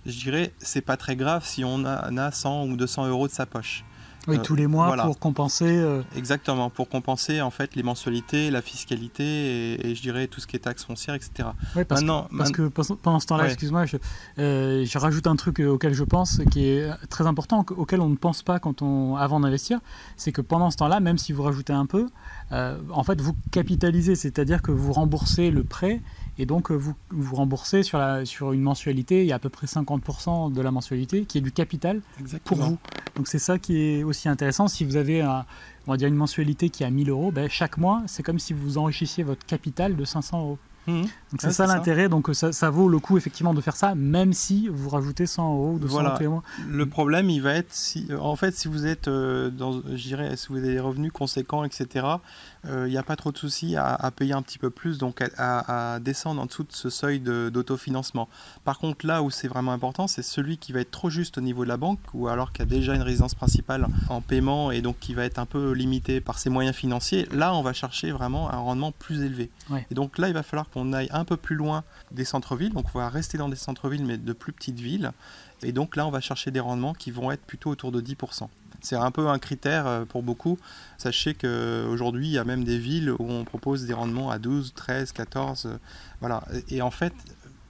je 0.07 0.19
dirais 0.19 0.53
c'est 0.59 0.81
pas 0.81 0.97
très 0.97 1.17
grave 1.17 1.45
si 1.45 1.65
on 1.65 1.85
a, 1.85 2.11
a 2.25 2.33
100 2.33 2.67
ou 2.67 2.77
200 2.77 3.09
euros 3.09 3.29
de 3.29 3.33
sa 3.33 3.47
poche. 3.47 3.85
Oui, 4.27 4.37
euh, 4.37 4.43
tous 4.43 4.55
les 4.55 4.67
mois 4.67 4.95
pour 4.97 5.19
compenser. 5.19 5.65
Euh, 5.69 6.03
Exactement, 6.17 6.71
pour 6.71 6.89
compenser 6.89 7.41
en 7.41 7.51
fait 7.51 7.75
les 7.75 7.83
mensualités, 7.83 8.51
la 8.51 8.63
fiscalité 8.63 9.89
et, 9.89 9.95
je 9.95 10.03
dirais 10.03 10.27
tout 10.27 10.41
ce 10.41 10.47
qui 10.47 10.57
est 10.57 10.61
taxes 10.61 10.85
foncières, 10.85 11.15
etc. 11.15 11.51
Oui, 11.77 11.85
parce, 11.85 12.03
que, 12.03 12.69
parce 12.69 12.89
que 12.89 12.95
pendant 12.95 13.21
ce 13.21 13.27
temps-là, 13.27 13.47
excuse-moi, 13.47 13.87
je, 13.87 13.97
euh, 14.39 14.85
je, 14.85 14.99
rajoute 14.99 15.27
un 15.27 15.37
truc 15.37 15.61
auquel 15.61 15.95
je 15.95 16.05
pense 16.05 16.41
qui 16.51 16.67
est 16.67 16.91
très 17.09 17.27
important, 17.27 17.65
auquel 17.77 18.01
on 18.01 18.09
ne 18.09 18.17
pense 18.17 18.43
pas 18.43 18.59
quand 18.59 18.83
on, 18.83 19.17
avant 19.17 19.41
d'investir, 19.41 19.81
c'est 20.17 20.33
que 20.33 20.41
pendant 20.41 20.71
ce 20.71 20.77
temps-là, 20.79 21.01
même 21.01 21.19
si 21.19 21.33
vous 21.33 21.43
rajoutez 21.43 21.73
un 21.73 21.87
peu, 21.87 22.09
en 22.51 23.05
fait, 23.05 23.21
vous 23.21 23.37
capitalisez, 23.51 24.15
c'est-à-dire 24.15 24.63
que 24.63 24.73
vous 24.73 24.93
remboursez 24.93 25.51
le 25.51 25.65
prêt 25.65 26.01
Et 26.39 26.47
donc, 26.47 26.71
vous 26.71 26.95
vous 27.11 27.37
remboursez 27.37 27.83
sur, 27.83 27.99
la, 27.99 28.25
sur 28.25 28.53
une 28.53 28.63
mensualité, 28.63 29.23
il 29.23 29.27
y 29.27 29.33
a 29.33 29.37
à 29.37 29.39
peu 29.41 29.49
près 29.49 29.67
50% 29.67 30.53
de 30.53 30.61
la 30.61 30.71
mensualité 30.71 31.25
qui 31.25 31.39
est 31.39 31.41
du 31.41 31.51
capital 31.51 32.01
pour 32.45 32.59
vous. 32.59 32.79
Donc, 33.17 33.27
c'est 33.27 33.41
ça 33.41 33.59
qui 33.59 33.81
est 33.81 34.05
aussi 34.05 34.29
intéressant. 34.29 34.69
Si 34.69 34.85
vous 34.85 34.97
avez, 34.97 35.21
un, 35.21 35.45
on 35.87 35.91
va 35.91 35.97
dire, 35.97 36.07
une 36.07 36.15
mensualité 36.15 36.71
qui 36.71 36.85
est 36.85 36.87
à 36.87 36.91
1000 36.91 37.11
euros, 37.11 37.33
ben, 37.33 37.49
chaque 37.51 37.77
mois, 37.77 38.03
c'est 38.07 38.23
comme 38.23 38.39
si 38.39 38.53
vous 38.53 38.79
enrichissiez 38.79 39.25
votre 39.25 39.45
capital 39.45 39.97
de 39.97 40.05
500 40.05 40.41
euros. 40.41 40.59
Mhm. 40.89 41.03
Donc 41.03 41.41
c'est 41.43 41.53
ça 41.53 41.67
l'intérêt, 41.67 42.09
donc 42.09 42.31
ça, 42.35 42.71
vaut 42.71 42.89
le 42.89 42.99
coup 42.99 43.19
effectivement 43.19 43.53
de 43.53 43.61
faire 43.61 43.77
ça, 43.77 43.95
même 43.95 44.33
si 44.33 44.69
vous 44.69 44.89
rajoutez 44.89 45.27
100 45.27 45.55
euros 45.55 45.73
ou 45.75 45.79
200 45.79 45.93
voilà. 45.93 46.19
euros 46.23 46.43
Le 46.67 46.87
problème, 46.87 47.29
il 47.29 47.43
va 47.43 47.53
être, 47.55 47.73
si, 47.73 48.09
en 48.19 48.35
fait, 48.37 48.57
si 48.57 48.69
vous 48.69 48.87
êtes, 48.87 49.09
euh, 49.09 49.51
dans, 49.51 49.83
je 49.83 50.03
dirais, 50.03 50.37
si 50.37 50.49
vous 50.49 50.57
avez 50.57 50.69
des 50.69 50.81
revenus 50.81 51.13
conséquents, 51.13 51.65
etc., 51.65 52.07
il 52.65 52.71
euh, 52.71 52.89
n'y 52.89 52.97
a 52.97 53.03
pas 53.03 53.17
trop 53.17 53.31
de 53.31 53.39
soucis 53.39 53.77
à, 53.77 54.11
payer 54.15 54.33
un 54.33 54.43
petit 54.43 54.59
peu 54.59 54.71
plus, 54.71 54.99
donc 54.99 55.23
à, 55.37 55.99
descendre 56.01 56.41
en 56.41 56.47
dessous 56.47 56.65
de 56.65 56.73
ce 56.73 56.91
seuil 56.91 57.21
d'autofinancement. 57.21 58.29
Par 58.65 58.79
contre, 58.79 59.07
là 59.07 59.23
où 59.23 59.31
c'est 59.31 59.49
vraiment 59.49 59.73
important, 59.73 60.07
c'est 60.07 60.23
celui 60.23 60.59
qui 60.59 60.73
va 60.73 60.81
être 60.81 60.91
trop 60.91 61.11
juste 61.11 61.39
au 61.39 61.41
niveau 61.41 61.65
de 61.65 61.69
la 61.69 61.77
banque, 61.77 62.01
ou 62.15 62.29
alors 62.29 62.53
qui 62.53 62.63
a 62.63 62.65
déjà 62.65 62.95
une 62.95 63.03
résidence 63.03 63.35
principale 63.35 63.87
en 64.09 64.21
paiement 64.21 64.71
et 64.71 64.81
donc 64.81 64.99
qui 64.99 65.15
va 65.15 65.25
être 65.25 65.39
un 65.39 65.47
peu 65.47 65.73
limité 65.73 66.21
par 66.21 66.39
ses 66.39 66.51
moyens 66.51 66.75
financiers. 66.75 67.29
Là, 67.33 67.55
on 67.55 67.63
va 67.63 67.73
chercher 67.73 68.11
vraiment 68.11 68.51
un 68.53 68.59
rendement 68.59 68.93
plus 68.93 69.23
élevé. 69.23 69.51
Et 69.91 69.95
donc 69.95 70.19
là, 70.19 70.29
il 70.29 70.35
va 70.35 70.43
falloir 70.43 70.69
qu'on 70.69 70.78
aille 70.93 71.09
un 71.13 71.25
peu 71.25 71.37
plus 71.37 71.57
loin 71.57 71.85
des 72.11 72.25
centres-villes, 72.25 72.73
donc 72.73 72.87
on 72.95 72.99
va 72.99 73.09
rester 73.09 73.39
dans 73.39 73.49
des 73.49 73.57
centres-villes, 73.57 74.05
mais 74.05 74.19
de 74.19 74.33
plus 74.33 74.53
petites 74.53 74.81
villes. 74.81 75.13
Et 75.63 75.73
donc 75.73 75.97
là, 75.97 76.07
on 76.07 76.11
va 76.11 76.21
chercher 76.21 76.51
des 76.51 76.61
rendements 76.61 76.95
qui 76.95 77.11
vont 77.11 77.31
être 77.31 77.45
plutôt 77.45 77.71
autour 77.71 77.93
de 77.93 78.01
10%. 78.01 78.49
C'est 78.81 78.97
un 78.97 79.11
peu 79.11 79.29
un 79.29 79.39
critère 79.39 79.87
euh, 79.87 80.05
pour 80.05 80.23
beaucoup. 80.23 80.59
Sachez 80.99 81.35
qu'aujourd'hui, 81.35 82.29
il 82.29 82.33
y 82.33 82.39
a 82.39 82.45
même 82.45 82.63
des 82.63 82.79
villes 82.79 83.11
où 83.11 83.29
on 83.29 83.45
propose 83.45 83.87
des 83.87 83.95
rendements 83.95 84.31
à 84.31 84.39
12, 84.39 84.73
13, 84.75 85.13
14. 85.13 85.79
Voilà. 86.21 86.45
Et 86.69 86.81
en 86.81 86.93
fait, 86.93 87.13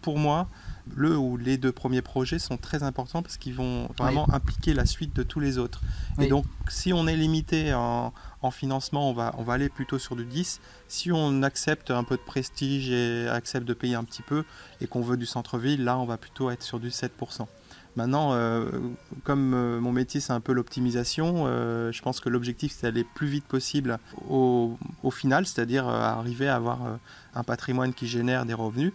pour 0.03 0.19
moi, 0.19 0.49
le 0.97 1.17
ou 1.17 1.37
les 1.37 1.59
deux 1.59 1.73
premiers 1.73 2.03
projets 2.03 2.39
sont 2.39 2.57
très 2.57 2.83
importants 2.83 3.23
parce 3.23 3.37
qu'ils 3.37 3.55
vont 3.55 3.89
vraiment 3.99 4.29
impliquer 4.33 4.75
la 4.75 4.87
suite 4.87 5.15
de 5.15 5.23
tous 5.23 5.41
les 5.41 5.59
autres. 5.59 5.81
Et 6.21 6.29
donc, 6.29 6.45
si 6.69 6.93
on 6.93 7.07
est 7.07 7.17
limité 7.17 7.73
en, 7.75 8.13
financement, 8.51 9.11
on 9.11 9.13
va, 9.13 9.35
on 9.39 9.43
va 9.43 9.55
aller 9.55 9.69
plutôt 9.69 9.99
sur 9.99 10.17
du 10.17 10.25
10. 10.25 10.61
Si 10.89 11.13
on 11.13 11.43
accepte 11.43 11.91
un 11.91 12.05
peu 12.05 12.17
de 12.17 12.23
prestige 12.23 12.91
et 12.91 13.29
accepte 13.29 13.67
de 13.67 13.75
payer 13.75 13.95
un 13.95 14.05
petit 14.05 14.23
peu 14.23 14.45
et 14.81 14.87
qu'on 14.87 15.03
veut 15.03 15.17
du 15.17 15.27
centre-ville, 15.27 15.85
là, 15.85 15.99
on 15.99 16.07
va 16.07 16.17
plutôt 16.17 16.51
être 16.51 16.63
sur 16.63 16.81
du 16.81 16.89
7%. 16.89 17.47
Maintenant, 17.99 18.33
euh, 18.33 18.71
comme 19.25 19.55
euh, 19.55 19.81
mon 19.81 19.91
métier 19.91 20.21
c'est 20.21 20.33
un 20.33 20.39
peu 20.39 20.53
l'optimisation, 20.53 21.47
euh, 21.47 21.91
je 21.91 22.01
pense 22.01 22.21
que 22.21 22.29
l'objectif 22.29 22.73
c'est 22.73 22.87
d'aller 22.87 23.03
plus 23.03 23.27
vite 23.27 23.45
possible 23.45 23.99
au, 24.31 24.79
final, 25.11 25.47
c'est-à-dire 25.47 25.89
arriver 25.89 26.49
à 26.49 26.55
avoir 26.55 26.79
un 27.35 27.43
patrimoine 27.43 27.93
qui 27.93 28.07
génère 28.07 28.47
des 28.47 28.55
revenus 28.55 28.93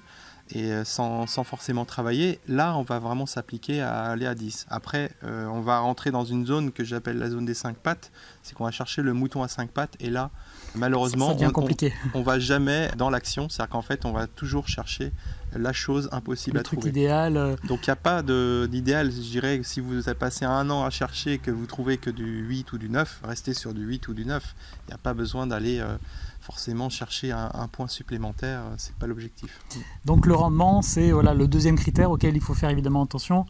et 0.51 0.71
sans, 0.83 1.25
forcément 1.43 1.85
travailler. 1.85 2.39
Là, 2.47 2.75
on 2.77 2.83
va 2.83 2.99
vraiment 2.99 3.25
s'appliquer 3.25 3.81
à 3.81 4.03
aller 4.03 4.25
à 4.25 4.35
10. 4.35 4.67
Après, 4.69 5.11
on 5.23 5.61
va 5.61 5.79
rentrer 5.79 6.11
dans 6.11 6.25
une 6.25 6.45
zone 6.45 6.71
que 6.71 6.83
j'appelle 6.83 7.17
la 7.17 7.29
zone 7.29 7.45
des 7.45 7.53
5 7.53 7.77
pattes, 7.77 8.11
c'est 8.43 8.55
qu'on 8.55 8.65
va 8.65 8.71
chercher 8.71 9.01
le 9.01 9.13
mouton 9.13 9.41
à 9.41 9.47
5 9.47 9.71
pattes 9.71 9.95
et 9.99 10.09
là, 10.09 10.29
malheureusement, 10.75 11.35
on, 11.39 11.51
compliqué. 11.51 11.93
on, 12.13 12.21
va 12.21 12.39
jamais 12.39 12.89
dans 12.97 13.09
l'action, 13.09 13.49
c'est-à-dire 13.49 13.71
qu'en 13.71 13.81
fait, 13.81 14.05
on 14.05 14.11
va 14.11 14.27
toujours 14.27 14.67
chercher 14.67 15.11
la 15.55 15.73
chose 15.73 16.09
impossible 16.11 16.57
à 16.57 16.63
trouver. 16.63 16.89
idéal. 16.89 17.37
Euh. 17.37 17.55
Donc 17.67 17.85
il 17.85 17.89
n'y 17.89 17.93
a 17.93 17.95
pas 17.95 18.21
d'idéal, 18.21 19.11
je 19.11 19.19
dirais, 19.19 19.61
si 19.63 19.79
vous 19.79 20.07
avez 20.07 20.17
passé 20.17 20.45
un 20.45 20.69
an 20.69 20.83
à 20.83 20.89
chercher 20.89 21.37
que 21.37 21.51
vous 21.51 21.65
trouvez 21.65 21.97
que 21.97 22.09
du 22.09 22.41
8 22.47 22.73
ou 22.73 22.77
du 22.77 22.89
9, 22.89 23.21
restez 23.23 23.53
sur 23.53 23.73
du 23.73 23.83
8 23.83 24.07
ou 24.07 24.13
du 24.13 24.25
9. 24.25 24.55
Il 24.85 24.89
n'y 24.89 24.93
a 24.93 24.97
pas 24.97 25.13
besoin 25.13 25.47
d'aller 25.47 25.79
euh, 25.79 25.97
forcément 26.43 26.89
chercher 26.89 27.31
un, 27.31 27.67
point 27.71 27.87
supplémentaire, 27.87 28.61
euh, 28.61 28.75
c'est 28.77 28.95
pas 28.95 29.07
l'objectif. 29.07 29.59
Donc 30.05 30.25
le 30.25 30.35
rendement, 30.35 30.81
c'est 30.81 31.11
voilà, 31.11 31.33
le 31.33 31.47
deuxième 31.47 31.77
critère 31.77 32.11
auquel 32.11 32.35
il 32.35 32.41
faut 32.41 32.53
faire 32.53 32.69
évidemment 32.69 33.03
attention 33.03 33.45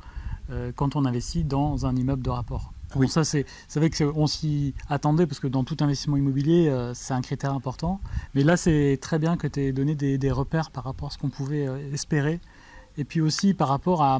quand 0.75 0.95
on 0.95 1.05
investit 1.05 1.45
dans 1.45 1.87
un 1.87 1.95
immeuble 1.95 2.21
de 2.21 2.29
rapport. 2.29 2.73
Oui. 2.95 3.09
ça, 3.09 3.23
c'est 3.23 3.45
vrai 3.75 3.89
qu'on 3.89 4.27
s'y 4.27 4.73
attendait 4.89 5.25
parce 5.25 5.39
que 5.39 5.47
dans 5.47 5.63
tout 5.63 5.77
investissement 5.79 6.17
immobilier, 6.17 6.69
euh, 6.69 6.93
c'est 6.93 7.13
un 7.13 7.21
critère 7.21 7.53
important. 7.53 7.99
Mais 8.35 8.43
là, 8.43 8.57
c'est 8.57 8.97
très 9.01 9.19
bien 9.19 9.37
que 9.37 9.47
tu 9.47 9.61
aies 9.61 9.71
donné 9.71 9.95
des, 9.95 10.31
repères 10.31 10.71
par 10.71 10.83
rapport 10.83 11.09
à 11.09 11.11
ce 11.11 11.17
qu'on 11.17 11.29
pouvait 11.29 11.67
euh, 11.67 11.93
espérer. 11.93 12.39
Et 12.97 13.03
puis 13.03 13.21
aussi 13.21 13.53
par 13.53 13.69
rapport 13.69 14.03
à, 14.03 14.19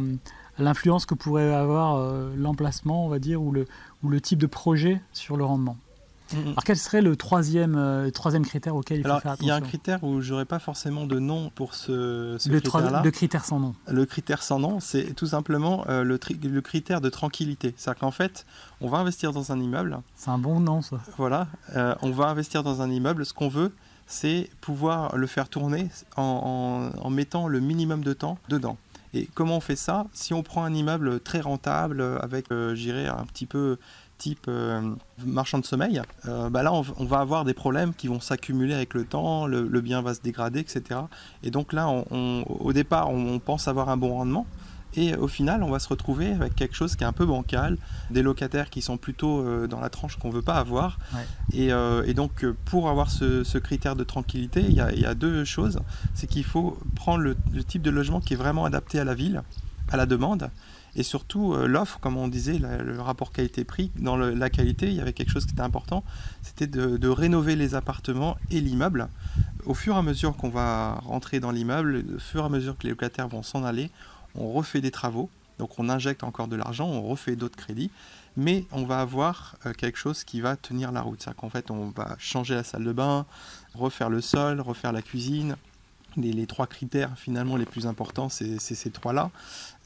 l'influence 0.60 1.08
que 1.08 1.16
pourrait 1.16 1.52
avoir 1.52 1.96
euh, 1.96 2.34
l'emplacement, 2.36 3.06
on 3.06 3.10
va 3.10 3.18
dire, 3.18 3.42
ou 3.42 3.52
le, 3.52 3.66
ou 4.04 4.10
le 4.10 4.22
type 4.22 4.38
de 4.38 4.46
projet 4.46 5.02
sur 5.12 5.36
le 5.36 5.44
rendement. 5.44 5.78
Alors 6.32 6.64
quel 6.64 6.78
serait 6.78 7.02
le 7.02 7.16
troisième, 7.16 7.76
euh, 7.78 8.10
troisième 8.10 8.46
critère 8.46 8.76
auquel 8.76 9.00
il 9.00 9.04
faut 9.04 9.10
faire 9.20 9.34
attention 9.34 9.46
Il 9.46 9.48
y 9.48 9.52
a 9.52 9.56
un 9.56 9.62
critère 9.62 10.04
où 10.04 10.22
j'aurais 10.22 10.46
pas 10.46 10.60
forcément 10.60 11.06
de 11.06 11.20
nom 11.20 11.52
pour 11.54 11.76
ce, 11.76 12.38
ce 12.40 12.50
critère-là. 12.50 13.02
Le 13.04 13.12
critère 13.12 13.46
sans 13.46 13.60
nom. 13.60 13.76
Le 13.88 14.06
critère 14.06 14.42
sans 14.42 14.60
nom, 14.60 14.80
c'est 14.80 15.14
tout 15.14 15.28
simplement 15.28 15.86
euh, 15.90 16.04
le, 16.04 16.20
le, 16.44 16.62
critère 16.62 17.02
de 17.02 17.10
tranquillité. 17.10 17.74
C'est-à-dire 17.78 18.00
qu'en 18.02 18.12
fait, 18.12 18.46
on 18.82 18.90
va 18.90 18.98
investir 18.98 19.32
dans 19.32 19.52
un 19.52 19.60
immeuble. 19.60 20.00
C'est 20.16 20.30
un 20.30 20.38
bon 20.38 20.60
nom 20.60 20.82
ça. 20.82 20.98
Voilà, 21.18 21.48
euh, 21.76 21.96
on 22.02 22.12
va 22.12 22.28
investir 22.28 22.64
dans 22.64 22.82
un 22.82 22.90
immeuble. 22.90 23.26
Ce 23.26 23.34
qu'on 23.34 23.50
veut, 23.50 23.74
c'est 24.08 24.50
pouvoir 24.62 25.16
le 25.16 25.28
faire 25.28 25.50
tourner 25.50 25.90
en, 26.18 26.92
en, 26.96 27.06
en 27.06 27.10
mettant 27.10 27.48
le 27.48 27.60
minimum 27.60 28.04
de 28.04 28.14
temps 28.14 28.38
dedans. 28.50 28.78
Et 29.14 29.30
comment 29.36 29.58
on 29.58 29.62
fait 29.62 29.76
ça? 29.76 30.08
Si 30.12 30.34
on 30.34 30.42
prend 30.42 30.64
un 30.64 30.74
immeuble 30.74 31.20
très 31.20 31.40
rentable, 31.40 32.02
avec, 32.22 32.52
euh, 32.52 32.76
un 33.16 33.26
petit 33.26 33.46
peu 33.46 33.78
type 34.18 34.46
euh, 34.48 34.96
marchand 35.26 35.60
de 35.60 35.66
sommeil, 35.66 36.02
euh, 36.28 36.50
bah 36.50 36.64
là 36.64 36.72
on, 36.74 37.06
va 37.06 37.20
avoir 37.20 37.46
des 37.46 37.54
problèmes 37.54 37.94
qui 37.94 38.08
vont 38.08 38.20
s'accumuler 38.20 38.74
avec 38.74 38.94
le 38.94 39.06
temps, 39.06 39.48
le, 39.48 39.82
bien 39.82 40.02
va 40.02 40.14
se 40.14 40.22
dégrader, 40.22 40.60
etc. 40.60 41.02
Et 41.44 41.52
donc 41.52 41.74
là, 41.74 41.90
on, 41.90 42.44
au 42.44 42.74
départ, 42.74 43.10
on, 43.10 43.40
pense 43.40 43.68
avoir 43.68 43.90
un 43.90 43.98
bon 43.98 44.14
rendement. 44.14 44.46
Et 44.96 45.16
au 45.16 45.28
final, 45.28 45.64
on 45.64 45.72
va 45.72 45.80
se 45.80 45.90
retrouver 45.90 46.34
avec 46.34 46.56
quelque 46.56 46.76
chose 46.76 46.96
qui 46.96 47.04
est 47.04 47.08
un 47.08 47.14
peu 47.14 47.26
bancal, 47.26 47.78
des 48.12 48.22
locataires 48.22 48.70
qui 48.70 48.84
sont 48.84 48.98
plutôt 48.98 49.40
euh, 49.40 49.66
dans 49.66 49.80
la 49.80 49.90
tranche 49.90 50.18
qu'on 50.18 50.30
ne 50.30 50.36
veut 50.36 50.44
pas 50.44 50.58
avoir. 50.58 51.00
Et, 51.52 51.70
donc, 52.14 52.46
pour 52.66 52.90
avoir 52.90 53.10
ce, 53.10 53.58
critère 53.58 53.96
de 53.96 54.04
tranquillité, 54.04 54.62
il 54.62 54.76
y, 54.76 55.06
a, 55.06 55.16
deux 55.16 55.46
choses. 55.46 55.80
C'est 56.14 56.28
qu'il 56.28 56.44
faut 56.44 56.78
prendre 56.96 57.24
le, 57.24 57.36
type 57.68 57.82
de 57.82 57.90
logement 57.90 58.22
qui 58.22 58.36
est 58.36 58.38
vraiment 58.38 58.66
adapté 58.66 59.00
à 59.00 59.04
la 59.04 59.16
ville, 59.16 59.42
à 59.90 59.98
la 59.98 60.06
demande, 60.06 60.52
et 60.96 61.04
surtout 61.04 61.54
euh, 61.54 61.68
l'offre, 61.68 62.00
comme 62.00 62.18
on 62.18 62.28
disait, 62.28 62.60
le 62.60 63.02
rapport 63.02 63.32
qualité-prix, 63.32 63.92
dans 63.98 64.16
la 64.16 64.50
qualité, 64.50 64.88
il 64.88 64.94
y 64.94 65.02
avait 65.02 65.14
quelque 65.14 65.32
chose 65.32 65.46
qui 65.46 65.54
était 65.54 65.62
important, 65.62 66.04
c'était 66.42 66.68
de, 66.68 67.08
rénover 67.08 67.56
les 67.56 67.76
appartements 67.76 68.38
et 68.52 68.62
l'immeuble. 68.62 69.08
Au 69.66 69.74
fur 69.74 69.96
et 69.96 69.98
à 69.98 70.02
mesure 70.02 70.36
qu'on 70.36 70.50
va 70.50 70.96
rentrer 71.06 71.40
dans 71.40 71.52
l'immeuble, 71.52 72.04
au 72.16 72.20
fur 72.20 72.44
et 72.44 72.46
à 72.46 72.50
mesure 72.50 72.78
que 72.78 72.84
les 72.84 72.90
locataires 72.90 73.28
vont 73.28 73.44
s'en 73.44 73.64
aller, 73.64 73.90
on 74.36 74.52
refait 74.52 74.82
des 74.82 74.92
travaux, 74.92 75.30
donc 75.60 75.78
on 75.78 75.90
injecte 75.90 76.24
encore 76.24 76.48
de 76.48 76.56
l'argent, 76.56 76.88
on 76.88 77.04
refait 77.04 77.36
d'autres 77.36 77.56
crédits, 77.56 77.92
mais 78.36 78.66
on 78.72 78.84
va 78.84 79.00
avoir 79.00 79.56
euh, 79.66 79.74
quelque 79.74 79.98
chose 79.98 80.24
qui 80.24 80.42
va 80.42 80.56
tenir 80.56 80.92
la 80.92 81.02
route. 81.02 81.22
C'est-à-dire 81.22 81.42
qu'en 81.42 81.50
fait, 81.50 81.70
on 81.70 81.90
va 81.90 82.16
changer 82.20 82.56
la 82.56 82.64
salle 82.64 82.84
de 82.84 82.92
bain, 82.92 83.26
refaire 83.76 84.10
le 84.10 84.22
sol, 84.22 84.60
refaire 84.60 84.92
la 84.92 85.02
cuisine, 85.02 85.56
les, 86.18 86.46
trois 86.48 86.68
critères 86.68 87.12
finalement 87.18 87.58
les 87.58 87.66
plus 87.66 87.88
importants, 87.88 88.30
c'est 88.30 88.60
ces 88.60 88.92
trois-là 88.92 89.32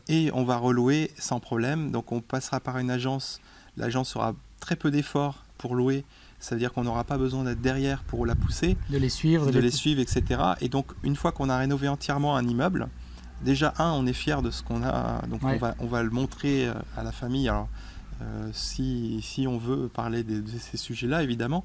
et 0.10 0.32
on 0.34 0.44
va 0.44 0.58
relouer 0.58 1.12
sans 1.18 1.40
problème. 1.40 1.92
Donc 1.92 2.12
on 2.12 2.22
passera 2.22 2.60
par 2.60 2.78
une 2.78 2.92
agence, 2.92 3.40
l'agence 3.76 4.16
aura 4.16 4.34
très 4.60 4.76
peu 4.76 4.92
d'efforts 4.92 5.44
pour 5.58 5.76
louer, 5.76 6.04
c'est-à-dire 6.40 6.72
qu'on 6.74 6.84
n'aura 6.84 7.04
pas 7.04 7.18
besoin 7.18 7.44
d'être 7.44 7.62
derrière 7.62 8.04
pour 8.04 8.26
la 8.26 8.36
pousser, 8.36 8.78
de 8.90 8.98
les 8.98 9.10
suivre, 9.10 9.50
de, 9.52 9.60
les... 9.60 9.72
suivre, 9.72 10.02
etc. 10.02 10.42
Et 10.62 10.70
donc 10.70 10.92
une 11.04 11.16
fois 11.16 11.32
qu'on 11.32 11.50
a 11.50 11.58
rénové 11.58 11.88
entièrement 11.88 12.36
un 12.36 12.48
immeuble, 12.48 12.88
déjà 13.44 13.74
un, 13.78 13.92
on 13.92 14.06
est 14.06 14.14
fier 14.14 14.42
de 14.42 14.52
ce 14.52 14.64
qu'on 14.64 14.84
a, 14.84 15.22
donc 15.28 15.44
on, 15.44 15.58
va, 15.58 15.76
on 15.80 15.88
va 15.88 16.04
le 16.04 16.10
montrer 16.10 16.68
euh, 16.68 16.74
à 16.96 17.04
la 17.04 17.12
famille. 17.12 17.50
Alors 17.50 17.68
euh, 18.22 18.50
si, 18.52 19.20
si, 19.22 19.46
on 19.48 19.58
veut 19.58 19.90
parler 19.90 20.24
de, 20.24 20.44
ces 20.60 20.78
sujets-là, 20.78 21.22
évidemment. 21.22 21.64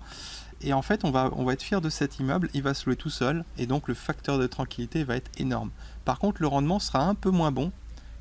Et 0.60 0.72
en 0.72 0.82
fait, 0.82 1.04
on 1.04 1.10
va, 1.10 1.30
on 1.34 1.44
va 1.44 1.54
être 1.54 1.62
fier 1.62 1.80
de 1.80 1.88
cet 1.88 2.18
immeuble, 2.18 2.50
il 2.54 2.62
va 2.62 2.74
se 2.74 2.86
louer 2.86 2.96
tout 2.96 3.10
seul, 3.10 3.44
et 3.58 3.66
donc 3.66 3.88
le 3.88 3.94
facteur 3.94 4.38
de 4.38 4.46
tranquillité 4.46 5.02
va 5.02 5.16
être 5.16 5.30
énorme. 5.38 5.70
Par 6.04 6.18
contre, 6.18 6.40
le 6.40 6.46
rendement 6.46 6.78
sera 6.78 7.04
un 7.04 7.14
peu 7.14 7.30
moins 7.30 7.50
bon 7.50 7.72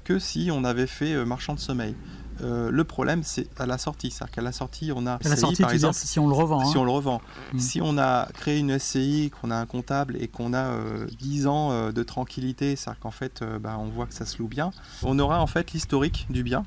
que 0.03 0.19
si 0.19 0.49
on 0.51 0.63
avait 0.63 0.87
fait 0.87 1.13
euh, 1.13 1.25
marchand 1.25 1.53
de 1.53 1.59
sommeil. 1.59 1.95
Euh, 2.41 2.69
le 2.71 2.83
problème, 2.83 3.23
c'est 3.23 3.47
à 3.59 3.65
la 3.65 3.77
sortie. 3.77 4.11
C'est-à-dire 4.11 4.35
qu'à 4.35 4.41
la 4.41 4.51
sortie, 4.51 4.91
on 4.95 5.05
a 5.05 5.19
la 5.23 5.35
sortie, 5.35 5.61
par 5.61 5.71
exemple, 5.71 5.95
si 5.95 6.19
on 6.19 6.27
le 6.27 6.33
revend. 6.33 6.65
Si 6.65 6.77
hein. 6.77 6.81
on 6.81 6.83
le 6.83 6.91
revend. 6.91 7.21
Mm. 7.53 7.59
Si 7.59 7.81
on 7.81 7.97
a 7.97 8.27
créé 8.33 8.59
une 8.59 8.77
SCI, 8.77 9.31
qu'on 9.41 9.51
a 9.51 9.55
un 9.55 9.65
comptable 9.65 10.17
et 10.19 10.27
qu'on 10.27 10.53
a 10.53 10.75
10 11.19 11.45
euh, 11.45 11.49
ans 11.49 11.91
de 11.91 12.03
tranquillité, 12.03 12.75
c'est-à-dire 12.75 12.99
qu'en 12.99 13.11
fait, 13.11 13.43
bah, 13.61 13.77
on 13.79 13.87
voit 13.87 14.05
que 14.05 14.13
ça 14.13 14.25
se 14.25 14.39
loue 14.39 14.47
bien, 14.47 14.71
on 15.03 15.17
aura 15.19 15.41
en 15.41 15.47
fait 15.47 15.71
l'historique 15.71 16.27
du 16.29 16.43
bien 16.43 16.63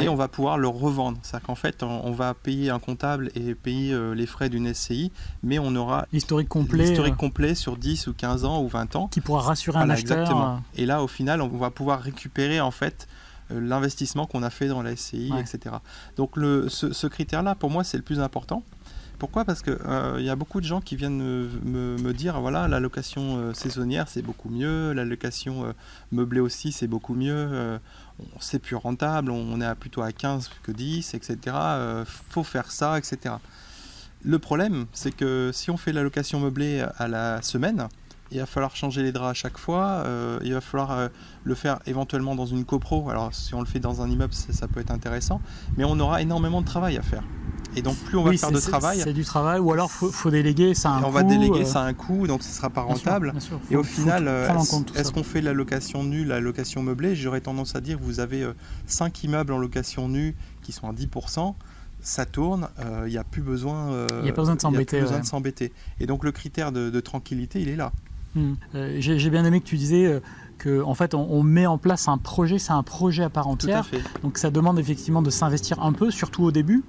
et 0.00 0.08
on 0.08 0.14
va 0.14 0.28
pouvoir 0.28 0.58
le 0.58 0.68
revendre. 0.68 1.18
C'est-à-dire 1.22 1.46
qu'en 1.46 1.54
fait, 1.54 1.82
on, 1.82 2.12
va 2.12 2.34
payer 2.34 2.70
un 2.70 2.78
comptable 2.78 3.30
et 3.34 3.54
payer 3.54 3.92
euh, 3.92 4.14
les 4.14 4.26
frais 4.26 4.48
d'une 4.48 4.72
SCI, 4.72 5.12
mais 5.42 5.58
on 5.58 5.74
aura 5.74 6.06
l'historique 6.12 6.48
complet, 6.48 6.98
euh, 6.98 7.10
complet 7.10 7.54
sur 7.54 7.76
10 7.76 8.06
ou 8.06 8.14
15 8.14 8.44
ans 8.44 8.62
ou 8.62 8.68
20 8.68 8.96
ans. 8.96 9.08
Qui 9.08 9.20
pourra 9.20 9.42
rassurer 9.42 9.78
un 9.78 9.90
acheteur. 9.90 10.18
Exactement. 10.18 10.54
Euh. 10.54 10.80
Et 10.80 10.86
là, 10.86 11.02
au 11.02 11.08
final, 11.08 11.42
on 11.42 11.48
va 11.48 11.70
pouvoir 11.70 12.00
récupérer 12.00 12.60
en 12.60 12.70
fait 12.70 13.06
l'investissement 13.50 14.26
qu'on 14.26 14.42
a 14.42 14.50
fait 14.50 14.68
dans 14.68 14.82
la 14.82 14.96
SCI, 14.96 15.32
etc. 15.38 15.76
Donc 16.16 16.36
le, 16.36 16.68
ce, 16.68 17.06
critère-là, 17.06 17.54
pour 17.54 17.70
moi, 17.70 17.84
c'est 17.84 17.96
le 17.96 18.02
plus 18.02 18.20
important 18.20 18.62
Pourquoi? 19.18 19.44
Parce 19.44 19.62
qu'il 19.62 19.78
il 20.18 20.24
y 20.24 20.30
a 20.30 20.36
beaucoup 20.36 20.60
de 20.60 20.66
gens 20.66 20.80
qui 20.80 20.96
viennent 20.96 21.18
me, 21.18 22.12
dire 22.12 22.40
voilà, 22.40 22.68
la 22.68 22.80
location 22.80 23.52
saisonnière 23.54 24.08
c'est 24.08 24.22
beaucoup 24.22 24.48
mieux, 24.48 24.92
la 24.92 25.04
location 25.04 25.74
meublée 26.12 26.40
aussi 26.40 26.72
c'est 26.72 26.86
beaucoup 26.86 27.14
mieux, 27.14 27.78
c'est 28.40 28.58
plus 28.58 28.76
rentable, 28.76 29.30
on 29.30 29.60
est 29.60 29.74
plutôt 29.74 30.02
à 30.02 30.12
15 30.12 30.50
que 30.62 30.72
10, 30.72 31.14
etc. 31.14 31.56
faut 32.04 32.44
faire 32.44 32.70
ça, 32.70 32.98
etc. 32.98 33.36
Le 34.24 34.38
problème, 34.40 34.86
c'est 34.92 35.14
que 35.14 35.50
si 35.52 35.70
on 35.70 35.76
fait 35.76 35.92
la 35.92 36.02
location 36.02 36.40
meublée 36.40 36.84
à 36.98 37.06
la 37.06 37.42
semaine, 37.42 37.86
il 38.30 38.38
va 38.38 38.46
falloir 38.46 38.74
changer 38.74 39.02
les 39.02 39.12
draps 39.12 39.30
à 39.30 39.34
chaque 39.34 39.58
fois, 39.58 40.02
euh, 40.04 40.38
il 40.42 40.52
va 40.52 40.60
falloir 40.60 40.92
euh, 40.92 41.08
le 41.44 41.54
faire 41.54 41.78
éventuellement 41.86 42.34
dans 42.34 42.46
une 42.46 42.64
copro. 42.64 43.08
Alors 43.10 43.34
si 43.34 43.54
on 43.54 43.60
le 43.60 43.66
fait 43.66 43.78
dans 43.78 44.02
un 44.02 44.10
immeuble, 44.10 44.32
ça, 44.32 44.68
peut 44.68 44.80
être 44.80 44.90
intéressant, 44.90 45.40
mais 45.76 45.84
on 45.84 45.98
aura 46.00 46.22
énormément 46.22 46.60
de 46.60 46.66
travail 46.66 46.96
à 46.96 47.02
faire. 47.02 47.22
Et 47.76 47.82
donc 47.82 47.96
plus 47.96 48.16
on 48.16 48.24
va 48.24 48.32
faire 48.32 48.52
de 48.52 48.58
travail, 48.58 49.00
c'est 49.02 49.12
du 49.12 49.24
travail, 49.24 49.60
ou 49.60 49.70
alors 49.72 49.90
faut, 49.90 50.10
faut 50.10 50.30
déléguer, 50.30 50.72
ça 50.74 50.90
a 50.90 50.92
un 50.94 51.02
on 51.02 51.10
va 51.10 51.22
déléguer, 51.22 51.64
ça 51.64 51.82
a 51.82 51.84
un 51.84 51.92
coût, 51.92 52.26
donc 52.26 52.42
ce 52.42 52.50
sera 52.50 52.70
pas 52.70 52.82
rentable. 52.82 53.34
et 53.70 53.76
au 53.76 53.82
final, 53.82 54.28
est-ce 54.94 55.12
qu'on 55.12 55.22
fait 55.22 55.42
la 55.42 55.52
location 55.52 56.02
nue, 56.02 56.24
la 56.24 56.40
location 56.40 56.82
meublée? 56.82 57.14
J'aurais 57.14 57.42
tendance 57.42 57.76
à 57.76 57.80
dire, 57.80 57.98
vous 58.00 58.20
avez 58.20 58.46
5 58.86 59.24
immeubles 59.24 59.52
en 59.52 59.58
location 59.58 60.08
nue 60.08 60.34
qui 60.62 60.72
sont 60.72 60.88
à 60.88 60.92
10% 60.92 61.54
ça 62.06 62.24
tourne, 62.24 62.68
il 62.78 62.84
euh, 62.84 63.08
n'y 63.08 63.18
a 63.18 63.24
plus 63.24 63.42
besoin, 63.42 63.90
euh, 63.90 64.06
a 64.06 64.32
pas 64.32 64.42
besoin 64.42 64.54
de 64.54 64.60
s'embêter. 64.60 65.00
de 65.00 65.24
s'embêter. 65.24 65.72
Et 65.98 66.06
donc 66.06 66.24
le 66.24 66.30
critère 66.30 66.70
de, 66.70 67.00
tranquillité, 67.00 67.60
il 67.60 67.68
est 67.68 67.76
là. 67.76 67.92
Hmm. 68.36 68.54
Euh, 68.74 68.96
j'ai 69.00 69.30
bien 69.30 69.44
aimé 69.44 69.60
que 69.60 69.66
tu 69.66 69.76
disais 69.76 70.20
que 70.58 70.82
en 70.82 70.94
fait 70.94 71.14
on, 71.14 71.42
met 71.42 71.66
en 71.66 71.78
place 71.78 72.08
un 72.08 72.18
projet, 72.18 72.58
c'est 72.58 72.72
un 72.72 72.82
projet 72.82 73.24
à 73.24 73.30
part 73.30 73.48
entière. 73.48 73.88
Donc 74.22 74.38
ça 74.38 74.50
demande 74.50 74.78
effectivement 74.78 75.22
de 75.22 75.30
s'investir 75.30 75.82
un 75.82 75.92
peu, 75.92 76.10
surtout 76.10 76.44
au 76.44 76.52
début. 76.52 76.84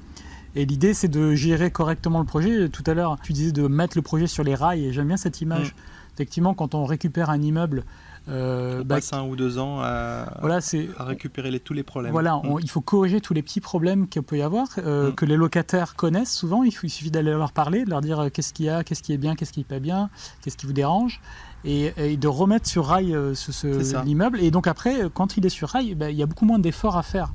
Et 0.55 0.65
l'idée 0.65 0.93
c'est 0.93 1.07
de 1.07 1.35
gérer 1.35 1.71
correctement 1.71 2.19
le 2.19 2.25
projet. 2.25 2.69
Tout 2.69 2.83
à 2.85 2.93
l'heure 2.93 3.17
tu 3.23 3.33
disais 3.33 3.51
de 3.51 3.67
mettre 3.67 3.97
le 3.97 4.01
projet 4.01 4.27
sur 4.27 4.43
les 4.43 4.55
rails 4.55 4.85
et 4.85 4.93
j'aime 4.93 5.07
bien 5.07 5.17
cette 5.17 5.41
image. 5.41 5.73
Hmm. 5.73 6.13
Effectivement 6.15 6.53
quand 6.53 6.75
on 6.75 6.85
récupère 6.85 7.29
un 7.29 7.41
immeuble 7.41 7.79
euh, 7.79 7.83
on 8.27 8.83
bah, 8.83 8.95
passe 8.95 9.13
un 9.13 9.23
ou 9.23 9.35
deux 9.35 9.57
ans 9.57 9.79
à, 9.81 10.37
voilà, 10.41 10.59
à 10.97 11.03
récupérer 11.03 11.51
les, 11.51 11.59
tous 11.59 11.73
les 11.73 11.83
problèmes. 11.83 12.11
Voilà, 12.11 12.37
mm. 12.37 12.59
il 12.61 12.69
faut 12.69 12.81
corriger 12.81 13.21
tous 13.21 13.33
les 13.33 13.41
petits 13.41 13.61
problèmes 13.61 14.07
qu'il 14.07 14.21
peut 14.23 14.37
y 14.37 14.41
avoir, 14.41 14.67
euh, 14.77 15.09
mm. 15.11 15.15
que 15.15 15.25
les 15.25 15.37
locataires 15.37 15.95
connaissent 15.95 16.33
souvent. 16.33 16.63
Il, 16.63 16.71
faut, 16.71 16.87
il 16.87 16.89
suffit 16.89 17.11
d'aller 17.11 17.31
leur 17.31 17.51
parler, 17.51 17.85
de 17.85 17.89
leur 17.89 18.01
dire 18.01 18.19
euh, 18.19 18.29
qu'est-ce 18.29 18.53
qu'il 18.53 18.65
y 18.65 18.69
a, 18.69 18.83
qu'est-ce 18.83 19.03
qui 19.03 19.13
est 19.13 19.17
bien, 19.17 19.35
qu'est-ce 19.35 19.53
qui 19.53 19.61
n'est 19.61 19.65
pas 19.65 19.79
bien, 19.79 20.09
qu'est-ce 20.41 20.57
qui 20.57 20.65
vous 20.65 20.73
dérange. 20.73 21.21
Et, 21.65 21.91
de 22.17 22.27
remettre 22.27 22.67
sur 22.67 22.85
rail 22.85 23.17
ce, 23.33 24.03
l'immeuble. 24.03 24.39
Et 24.39 24.51
donc 24.51 24.67
après, 24.67 25.09
quand 25.13 25.37
il 25.37 25.45
est 25.45 25.49
sur 25.49 25.69
rail, 25.69 25.95
bah, 25.95 26.09
il 26.09 26.15
y 26.15 26.23
a 26.23 26.25
beaucoup 26.25 26.45
moins 26.45 26.59
d'efforts 26.59 26.97
à 26.97 27.03
faire 27.03 27.33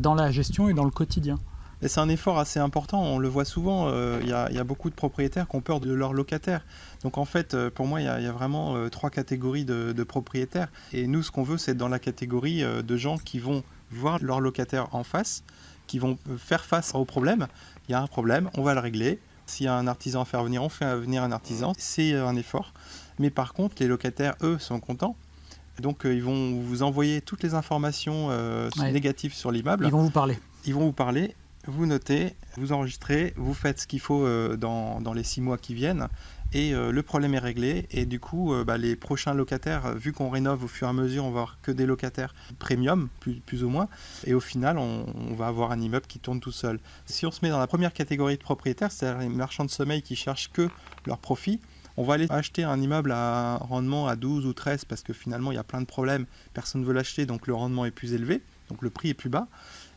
dans 0.00 0.14
la 0.14 0.30
gestion 0.30 0.68
et 0.68 0.74
dans 0.74 0.84
le 0.84 0.90
quotidien 0.90 1.38
c'est 1.88 2.00
un 2.00 2.08
effort 2.08 2.38
assez 2.38 2.60
important, 2.60 3.02
on 3.02 3.18
le 3.18 3.28
voit 3.28 3.44
souvent, 3.44 3.88
euh, 3.88 4.20
il 4.22 4.28
y, 4.28 4.32
a 4.32 4.64
beaucoup 4.64 4.88
de 4.88 4.94
propriétaires 4.94 5.48
qui 5.48 5.56
ont 5.56 5.60
peur 5.60 5.80
de 5.80 5.92
leurs 5.92 6.12
locataires. 6.12 6.64
Donc 7.02 7.18
en 7.18 7.24
fait, 7.24 7.54
euh, 7.54 7.70
pour 7.70 7.86
moi, 7.86 8.00
il 8.00 8.04
y, 8.04 8.08
a 8.08 8.32
vraiment 8.32 8.76
euh, 8.76 8.88
trois 8.88 9.10
catégories 9.10 9.64
de, 9.64 10.04
propriétaires. 10.04 10.68
Et 10.92 11.06
nous, 11.06 11.22
ce 11.22 11.30
qu'on 11.30 11.42
veut, 11.42 11.58
c'est 11.58 11.74
dans 11.74 11.88
la 11.88 11.98
catégorie 11.98 12.62
de 12.62 12.96
gens 12.96 13.18
qui 13.18 13.38
vont 13.38 13.62
voir 13.90 14.18
leurs 14.22 14.40
locataires 14.40 14.94
en 14.94 15.04
face, 15.04 15.42
qui 15.86 15.98
vont 15.98 16.18
faire 16.38 16.64
face 16.64 16.94
au 16.94 17.04
problème. 17.04 17.46
Il 17.88 17.92
y 17.92 17.94
a 17.94 18.00
un 18.00 18.06
problème, 18.06 18.50
on 18.56 18.62
va 18.62 18.74
le 18.74 18.80
régler. 18.80 19.18
S'il 19.46 19.66
y 19.66 19.68
a 19.68 19.74
un 19.74 19.86
artisan 19.86 20.22
à 20.22 20.24
faire 20.24 20.44
venir, 20.44 20.62
on 20.62 20.68
fait 20.68 20.96
venir 20.96 21.22
un 21.22 21.32
artisan. 21.32 21.72
C'est 21.78 22.14
un 22.14 22.36
effort. 22.36 22.72
Mais 23.18 23.30
par 23.30 23.54
contre, 23.54 23.76
les 23.80 23.88
locataires, 23.88 24.34
eux, 24.42 24.58
sont 24.58 24.78
contents. 24.78 25.16
Donc 25.80 26.02
ils 26.04 26.22
vont 26.22 26.60
vous 26.60 26.82
envoyer 26.82 27.20
toutes 27.20 27.42
les 27.42 27.54
informations 27.54 28.30
négatives 28.78 29.34
sur 29.34 29.50
l'immeuble. 29.50 29.86
Ils 29.86 29.92
vont 29.92 30.02
vous 30.02 30.10
parler. 30.10 30.38
Ils 30.64 30.74
vont 30.74 30.86
vous 30.86 30.92
parler 30.92 31.34
vous 31.66 31.86
notez, 31.86 32.34
vous 32.56 32.72
enregistrez, 32.72 33.34
vous 33.36 33.54
faites 33.54 33.80
ce 33.80 33.86
qu'il 33.86 34.00
faut 34.00 34.24
euh, 34.24 34.56
dans, 34.56 35.12
les 35.14 35.22
six 35.22 35.40
mois 35.40 35.58
qui 35.58 35.74
viennent 35.74 36.08
et 36.54 36.74
euh, 36.74 36.90
le 36.90 37.02
problème 37.02 37.34
est 37.34 37.38
réglé 37.38 37.86
et 37.90 38.04
du 38.04 38.20
coup 38.20 38.52
euh, 38.52 38.64
bah, 38.64 38.76
les 38.76 38.94
prochains 38.96 39.32
locataires 39.32 39.94
vu 39.94 40.12
qu'on 40.12 40.28
rénove 40.28 40.64
au 40.64 40.68
fur 40.68 40.86
et 40.86 40.90
à 40.90 40.92
mesure 40.92 41.24
on 41.24 41.30
va 41.30 41.40
avoir 41.40 41.58
que 41.62 41.70
des 41.70 41.86
locataires 41.86 42.34
premium 42.58 43.08
plus, 43.20 43.64
ou 43.64 43.68
moins 43.68 43.88
et 44.26 44.34
au 44.34 44.40
final 44.40 44.76
on, 44.76 45.06
va 45.34 45.46
avoir 45.46 45.70
un 45.70 45.80
immeuble 45.80 46.06
qui 46.06 46.18
tourne 46.18 46.40
tout 46.40 46.52
seul. 46.52 46.80
Si 47.06 47.26
on 47.26 47.30
se 47.30 47.40
met 47.42 47.48
dans 47.48 47.60
la 47.60 47.66
première 47.66 47.92
catégorie 47.92 48.36
de 48.36 48.42
propriétaires 48.42 48.90
c'est-à-dire 48.90 49.20
les 49.20 49.28
marchands 49.28 49.64
de 49.64 49.70
sommeil 49.70 50.02
qui 50.02 50.16
cherchent 50.16 50.50
que 50.52 50.68
leur 51.06 51.18
profit 51.18 51.60
on 51.96 52.04
va 52.04 52.14
aller 52.14 52.26
acheter 52.30 52.64
un 52.64 52.80
immeuble 52.80 53.12
à 53.12 53.54
un 53.54 53.56
rendement 53.58 54.08
à 54.08 54.16
12 54.16 54.46
ou 54.46 54.52
13 54.52 54.84
parce 54.84 55.02
que 55.02 55.12
finalement 55.12 55.52
il 55.52 55.54
y 55.54 55.58
a 55.58 55.64
plein 55.64 55.80
de 55.80 55.86
problèmes 55.86 56.26
personne 56.54 56.80
ne 56.80 56.86
veut 56.86 56.94
l'acheter 56.94 57.24
donc 57.24 57.46
le 57.46 57.54
rendement 57.54 57.84
est 57.84 57.92
plus 57.92 58.14
élevé 58.14 58.42
donc 58.68 58.82
le 58.82 58.90
prix 58.90 59.10
est 59.10 59.14
plus 59.14 59.28
bas 59.28 59.48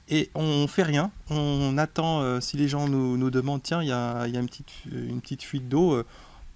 et 0.09 0.29
on 0.35 0.67
fait 0.67 0.83
rien. 0.83 1.11
On 1.29 1.77
attend, 1.77 2.21
euh, 2.21 2.39
si 2.39 2.57
les 2.57 2.67
gens 2.67 2.87
nous, 2.87 3.29
demandent, 3.31 3.63
tiens, 3.63 3.81
il 3.81 3.87
y 3.87 3.91
a, 3.91 4.27
une, 4.27 4.47
petite, 4.47 4.71
une 4.91 5.19
petite 5.21 5.43
fuite 5.43 5.67
d'eau, 5.67 5.93
euh, 5.93 6.05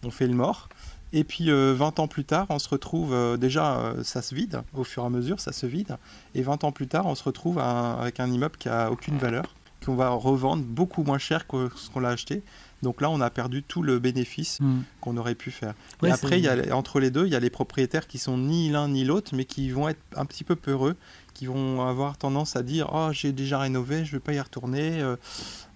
on 0.04 0.12
fait 0.12 0.28
le 0.28 0.36
mort. 0.36 0.70
Et 1.12 1.24
puis 1.24 1.46
20 1.46 1.52
euh, 1.52 1.80
ans 1.80 2.08
plus 2.08 2.24
tard, 2.24 2.46
on 2.50 2.60
se 2.60 2.70
retrouve, 2.70 3.16
déjà, 3.40 3.96
ça 4.04 4.22
se 4.22 4.36
vide, 4.36 4.62
au 4.76 4.84
fur 4.84 5.04
et 5.04 5.06
à 5.08 5.10
mesure, 5.10 5.40
ça 5.40 5.52
se 5.52 5.66
vide. 5.66 5.98
Et 6.36 6.44
20 6.44 6.64
ans 6.64 6.72
plus 6.72 6.88
tard, 6.88 7.08
on 7.08 7.16
se 7.16 7.24
retrouve 7.24 7.58
avec 7.58 8.20
un 8.20 8.32
immeuble 8.32 8.58
qui 8.58 8.70
a 8.70 8.92
aucune 8.92 9.18
valeur, 9.18 9.56
qu'on 9.84 9.96
va 9.96 10.10
revendre 10.10 10.64
beaucoup 10.64 11.04
moins 11.04 11.18
cher 11.18 11.48
que 11.48 11.70
ce 11.76 11.90
qu'on 11.90 12.02
l'a 12.02 12.10
acheté. 12.10 12.44
Donc 12.84 13.02
là, 13.02 13.10
on 13.10 13.20
a 13.22 13.30
perdu 13.32 13.64
tout 13.64 13.82
le 13.82 13.98
bénéfice 13.98 14.60
hmm. 14.62 14.82
qu'on 15.02 15.18
aurait 15.18 15.36
pu 15.36 15.50
faire. 15.50 15.74
et 16.04 16.12
après, 16.12 16.40
y 16.40 16.72
entre 16.72 17.00
les 17.00 17.10
deux, 17.10 17.26
il 17.26 17.32
y 17.32 17.36
a 17.36 17.40
les 17.40 17.50
propriétaires 17.50 18.08
qui 18.08 18.20
sont 18.20 18.38
ni 18.38 18.70
l'un 18.70 18.88
ni 18.88 19.04
l'autre, 19.04 19.32
mais 19.36 19.46
qui 19.46 19.72
vont 19.72 19.90
être 19.90 20.00
un 20.16 20.26
petit 20.26 20.44
peu 20.44 20.56
peureux 20.56 20.96
vont 21.48 21.88
avoir 21.88 22.18
tendance 22.18 22.56
à 22.56 22.64
dire 22.64 22.90
oh 22.94 23.10
j'ai 23.12 23.32
déjà 23.32 23.60
rénové 23.60 24.06
je 24.06 24.12
vais 24.14 24.20
pas 24.20 24.34
y 24.34 24.40
retourner 24.40 25.02
euh, 25.02 25.16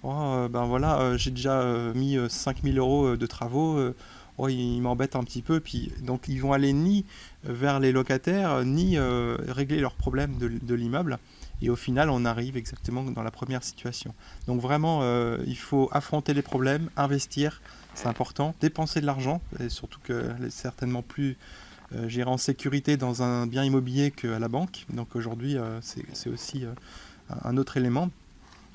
oh 0.03 0.11
euh, 0.11 0.47
ben 0.47 0.65
voilà 0.65 0.99
euh, 0.99 1.17
j'ai 1.17 1.31
déjà 1.31 1.63
mis 1.95 2.17
5000 2.27 2.77
euros 2.77 3.15
de 3.15 3.25
travaux 3.25 3.79
oh, 4.37 4.47
ils 4.47 4.81
m'embêtent 4.81 5.15
un 5.15 5.23
petit 5.23 5.41
peu 5.41 5.59
puis 5.59 5.91
donc 6.01 6.27
ils 6.27 6.39
vont 6.39 6.53
aller 6.53 6.73
ni 6.73 7.05
vers 7.43 7.79
les 7.79 7.91
locataires 7.91 8.63
ni 8.63 8.97
régler 8.99 9.79
leurs 9.79 9.95
problèmes 9.95 10.37
de, 10.37 10.75
l'immeuble 10.75 11.17
et 11.61 11.69
au 11.69 11.75
final 11.75 12.09
on 12.09 12.25
arrive 12.25 12.57
exactement 12.57 13.03
dans 13.03 13.23
la 13.23 13.31
première 13.31 13.63
situation. 13.63 14.13
Donc 14.47 14.61
vraiment 14.61 15.01
il 15.45 15.57
faut 15.57 15.89
affronter 15.91 16.33
les 16.33 16.41
problèmes 16.41 16.89
investir 16.97 17.61
c'est 17.95 18.07
important 18.07 18.55
dépenser 18.59 19.01
de 19.01 19.05
l'argent 19.05 19.39
et 19.59 19.69
surtout 19.69 19.99
que 20.03 20.33
certainement 20.49 21.03
plus 21.03 21.37
euh, 21.95 22.23
en 22.25 22.37
sécurité 22.37 22.97
dans 22.97 23.23
un 23.23 23.47
bien 23.47 23.63
immobilier 23.63 24.11
qu'à 24.11 24.39
la 24.39 24.47
banque. 24.47 24.85
Donc 24.93 25.15
aujourd'hui, 25.15 25.57
euh, 25.57 25.79
c'est 25.81 26.29
aussi 26.29 26.65
euh, 26.65 26.73
un 27.43 27.57
autre 27.57 27.77
élément. 27.77 28.09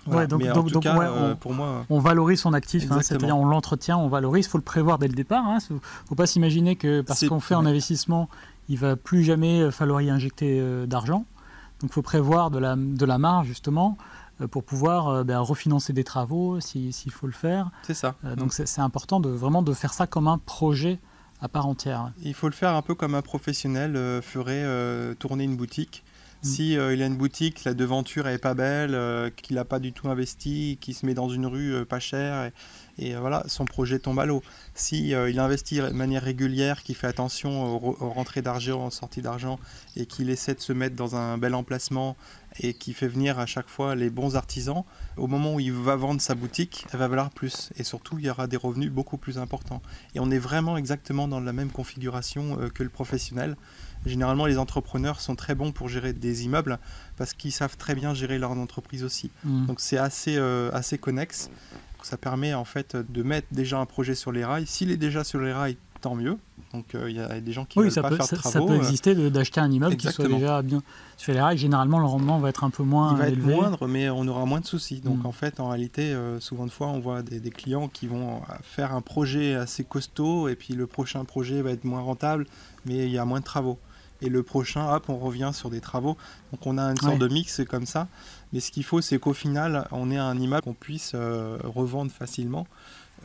donc, 0.07 0.43
on, 0.87 1.37
pour 1.37 1.53
moi, 1.53 1.85
on 1.91 1.99
valorise 1.99 2.41
son 2.41 2.53
actif, 2.53 2.91
hein, 2.91 3.01
c'est-à-dire 3.03 3.37
on 3.37 3.47
l'entretient, 3.47 3.99
on 3.99 4.09
valorise. 4.09 4.47
Il 4.47 4.49
faut 4.49 4.59
le 4.59 4.65
prévoir 4.65 4.99
dès 4.99 5.09
le 5.09 5.15
départ. 5.15 5.45
Il 5.47 5.51
hein. 5.51 5.59
ne 5.71 5.79
faut 6.07 6.15
pas 6.15 6.27
s'imaginer 6.27 6.77
que 6.77 7.01
parce 7.01 7.27
qu'on 7.27 7.41
fait 7.41 7.55
un 7.55 7.67
investissement, 7.67 8.29
il 8.69 8.79
va 8.79 8.97
plus 8.97 9.25
jamais 9.25 9.71
falloir 9.71 10.01
y 10.01 10.11
injecter 10.11 10.63
d'argent. 10.87 11.25
Donc 11.81 11.91
il 11.91 11.93
faut 11.93 12.03
prévoir 12.03 12.51
de 12.51 12.59
la, 12.59 12.77
de 12.77 13.05
la 13.05 13.19
marge 13.19 13.47
justement 13.47 13.97
pour 14.51 14.63
pouvoir 14.63 15.25
ben, 15.25 15.41
refinancer 15.41 15.93
des 15.93 16.05
travaux 16.05 16.61
s'il 16.61 17.13
faut 17.13 17.27
le 17.27 17.33
faire. 17.33 17.71
C'est 17.83 17.95
ça. 17.95 18.15
donc 18.37 18.53
c'est 18.53 18.81
important 18.81 19.21
de 19.21 19.29
vraiment 19.29 19.63
de 19.63 19.73
faire 19.73 19.93
ça 19.93 20.07
comme 20.07 20.29
un 20.29 20.39
projet 20.39 20.99
à 21.41 21.49
part 21.49 21.67
entière. 21.67 22.13
Il 22.23 22.35
faut 22.35 22.49
le 22.49 22.55
faire 22.55 22.75
un 22.75 22.83
peu 22.83 22.95
comme 22.95 23.15
un 23.15 23.23
professionnel 23.23 23.97
euh, 23.97 24.21
ferait 24.21 24.65
euh, 24.65 25.15
tourner 25.15 25.45
une 25.45 25.57
boutique. 25.57 26.05
Mm. 26.43 26.47
Si 26.47 26.79
euh, 26.79 26.95
il 26.95 27.03
a 27.03 27.07
une 27.07 27.17
boutique, 27.17 27.65
la 27.65 27.75
devanture 27.75 28.29
est 28.29 28.39
pas 28.39 28.55
belle, 28.55 29.33
qu'il 29.37 29.57
n'a 29.57 29.65
pas 29.65 29.79
du 29.79 29.93
tout 29.93 30.09
investi, 30.09 30.79
qu'il 30.81 30.95
se 30.95 31.07
met 31.07 31.15
dans 31.15 31.29
une 31.29 31.47
rue 31.47 31.85
pas 31.85 32.01
chère, 32.01 32.45
et, 32.45 32.53
voilà, 33.19 33.45
son 33.47 33.65
projet 33.65 33.99
tombe 33.99 34.19
à 34.19 34.27
l'eau. 34.27 34.43
Si 34.75 35.11
il 35.11 35.39
investit 35.39 35.79
de 35.79 35.91
manière 35.91 36.23
régulière, 36.23 36.83
qu'il 36.83 36.95
fait 36.95 37.07
attention 37.07 37.77
aux, 37.77 38.11
rentrées 38.11 38.43
d'argent, 38.43 38.87
aux 38.87 38.91
sorties 38.91 39.23
d'argent, 39.23 39.59
et 39.97 40.07
qu'il 40.07 40.31
essaie 40.31 40.55
de 40.55 40.61
se 40.61 40.73
mettre 40.73 40.97
dans 40.97 41.17
un 41.17 41.39
bel 41.39 41.55
emplacement 41.55 42.17
et 42.61 42.75
qui 42.75 42.93
fait 42.93 43.09
venir 43.09 43.39
à 43.39 43.47
chaque 43.47 43.69
fois 43.69 43.95
les 43.95 44.11
bons 44.11 44.37
artisans, 44.37 44.85
au 45.17 45.27
moment 45.27 45.55
où 45.55 45.61
il 45.61 45.73
va 45.73 45.97
vendre 45.97 46.21
sa 46.21 46.35
boutique, 46.35 46.87
elle 46.93 46.99
va 46.99 47.09
valoir 47.09 47.31
plus. 47.31 47.71
Et 47.77 47.85
surtout, 47.85 48.19
il 48.19 48.25
y 48.25 48.31
aura 48.31 48.47
des 48.47 48.57
revenus 48.57 48.91
beaucoup 48.91 49.17
plus 49.17 49.39
importants. 49.39 49.83
Et 50.15 50.21
on 50.21 50.31
est 50.31 50.39
vraiment 50.39 50.77
exactement 50.77 51.29
dans 51.29 51.41
la 51.41 51.53
même 51.53 51.71
configuration 51.71 52.59
euh, 52.61 52.69
que 52.69 52.83
le 52.83 52.89
professionnel. 52.89 53.57
Généralement, 54.07 54.47
les 54.47 54.59
entrepreneurs 54.59 55.21
sont 55.21 55.35
très 55.35 55.55
bons 55.55 55.73
pour 55.73 55.89
gérer 55.89 56.13
des 56.13 56.45
immeubles 56.45 56.79
parce 57.17 57.35
qu'ils 57.35 57.53
savent 57.53 57.77
très 57.77 57.95
bien 57.95 58.15
gérer 58.15 58.39
leur 58.39 58.53
entreprise 58.53 59.05
aussi. 59.05 59.31
Mmh. 59.45 59.67
Donc 59.67 59.81
c'est 59.81 59.99
assez, 59.99 60.37
euh, 60.37 60.71
assez 60.73 60.99
connexe. 60.99 61.51
Ça 62.03 62.17
permet 62.17 62.55
en 62.55 62.65
fait 62.65 62.97
de 62.97 63.23
mettre 63.23 63.49
déjà 63.51 63.79
un 63.79 63.87
projet 63.87 64.15
sur 64.15 64.33
les 64.33 64.45
rails. 64.45 64.67
S'il 64.67 64.91
est 64.91 64.97
déjà 64.97 65.25
sur 65.25 65.41
les 65.41 65.53
rails, 65.53 65.77
tant 66.01 66.15
mieux. 66.15 66.39
Donc 66.73 66.95
euh, 66.95 67.11
il 67.11 67.17
y 67.17 67.21
a 67.21 67.41
des 67.41 67.53
gens 67.53 67.65
qui 67.65 67.79
ne 67.79 67.85
veulent 67.85 67.95
pas 67.95 68.11
faire 68.11 68.27
de 68.27 68.37
travaux. 68.37 68.51
Ça 68.51 68.61
peut 68.61 68.73
euh, 68.73 68.77
exister 68.77 69.15
d'acheter 69.31 69.61
un 69.61 69.71
immeuble 69.71 69.97
qui 69.97 70.09
soit 70.09 70.29
déjà 70.29 70.63
bien 70.63 70.83
sur 71.17 71.33
les 71.33 71.41
rails. 71.41 71.59
Généralement, 71.59 71.99
le 71.99 72.07
rendement 72.07 72.39
va 72.39 72.51
être 72.51 72.65
un 72.65 72.71
peu 72.71 72.83
moins 72.83 73.13
Il 73.13 73.19
va 73.19 73.29
élevé. 73.29 73.53
être 73.53 73.59
moindre, 73.59 73.89
mais 73.89 74.11
on 74.11 74.27
aura 74.29 74.45
moins 74.45 74.61
de 74.61 74.67
soucis. 74.67 75.01
Donc 75.01 75.23
mm. 75.23 75.27
en 75.27 75.33
fait, 75.33 75.61
en 75.61 75.69
réalité, 75.69 76.13
euh, 76.13 76.41
souvent 76.41 76.67
de 76.67 76.71
fois, 76.71 76.89
on 76.89 77.01
voit 77.01 77.23
des, 77.23 77.41
clients 77.51 77.89
qui 77.89 78.07
vont 78.07 78.43
faire 78.63 78.95
un 78.95 79.01
projet 79.01 79.55
assez 79.55 79.83
costaud 79.83 80.49
et 80.49 80.55
puis 80.55 80.75
le 80.75 80.87
prochain 80.87 81.25
projet 81.25 81.63
va 81.63 81.71
être 81.71 81.85
moins 81.85 82.03
rentable, 82.03 82.47
mais 82.85 83.07
il 83.07 83.11
y 83.11 83.19
a 83.19 83.25
moins 83.25 83.41
de 83.41 83.45
travaux. 83.45 83.79
Et 84.21 84.29
le 84.29 84.43
prochain, 84.43 84.93
hop, 84.93 85.09
on 85.09 85.19
revient 85.19 85.51
sur 85.53 85.71
des 85.71 85.81
travaux. 85.81 86.17
Donc 86.53 86.67
on 86.67 86.79
a 86.79 86.83
une 86.83 86.97
sorte 86.97 87.19
de 87.19 87.29
mix 87.29 87.61
comme 87.69 87.87
ça. 87.87 88.09
Mais 88.53 88.61
ce 88.61 88.71
qu'il 88.71 88.85
faut, 88.85 89.01
c'est 89.01 89.19
qu'au 89.19 89.33
final, 89.33 89.87
on 89.93 90.11
ait 90.11 90.19
un 90.19 90.39
immeuble 90.39 90.63
qu'on 90.63 90.75
puisse 90.75 91.15
revendre 91.15 92.11
facilement 92.11 92.67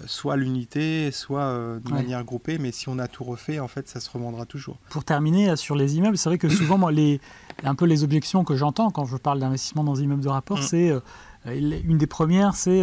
soit 0.07 0.37
l'unité, 0.37 1.11
soit 1.11 1.79
de 1.83 1.91
manière 1.91 2.23
groupée. 2.23 2.57
Mais 2.57 2.71
si 2.71 2.89
on 2.89 2.99
a 2.99 3.07
tout 3.07 3.23
refait, 3.23 3.59
en 3.59 3.67
fait, 3.67 3.87
ça 3.87 3.99
se 3.99 4.09
revendra 4.09 4.45
toujours. 4.45 4.77
Pour 4.89 5.03
terminer 5.03 5.55
sur 5.55 5.75
les 5.75 5.97
immeubles, 5.97 6.17
c'est 6.17 6.29
vrai 6.29 6.37
que 6.37 6.49
souvent, 6.49 6.77
moi, 6.77 6.91
les, 6.91 7.21
un 7.63 7.75
peu 7.75 7.85
les 7.85 8.03
objections 8.03 8.43
que 8.43 8.55
j'entends 8.55 8.89
quand 8.89 9.05
je 9.05 9.17
parle 9.17 9.39
d'investissement 9.39 9.83
dans 9.83 9.93
des 9.93 10.03
immeubles 10.03 10.23
de 10.23 10.29
rapport, 10.29 10.59
mm. 10.59 10.63
c'est 10.63 10.93
une 11.45 11.97
des 11.97 12.07
premières, 12.07 12.55
c'est 12.55 12.81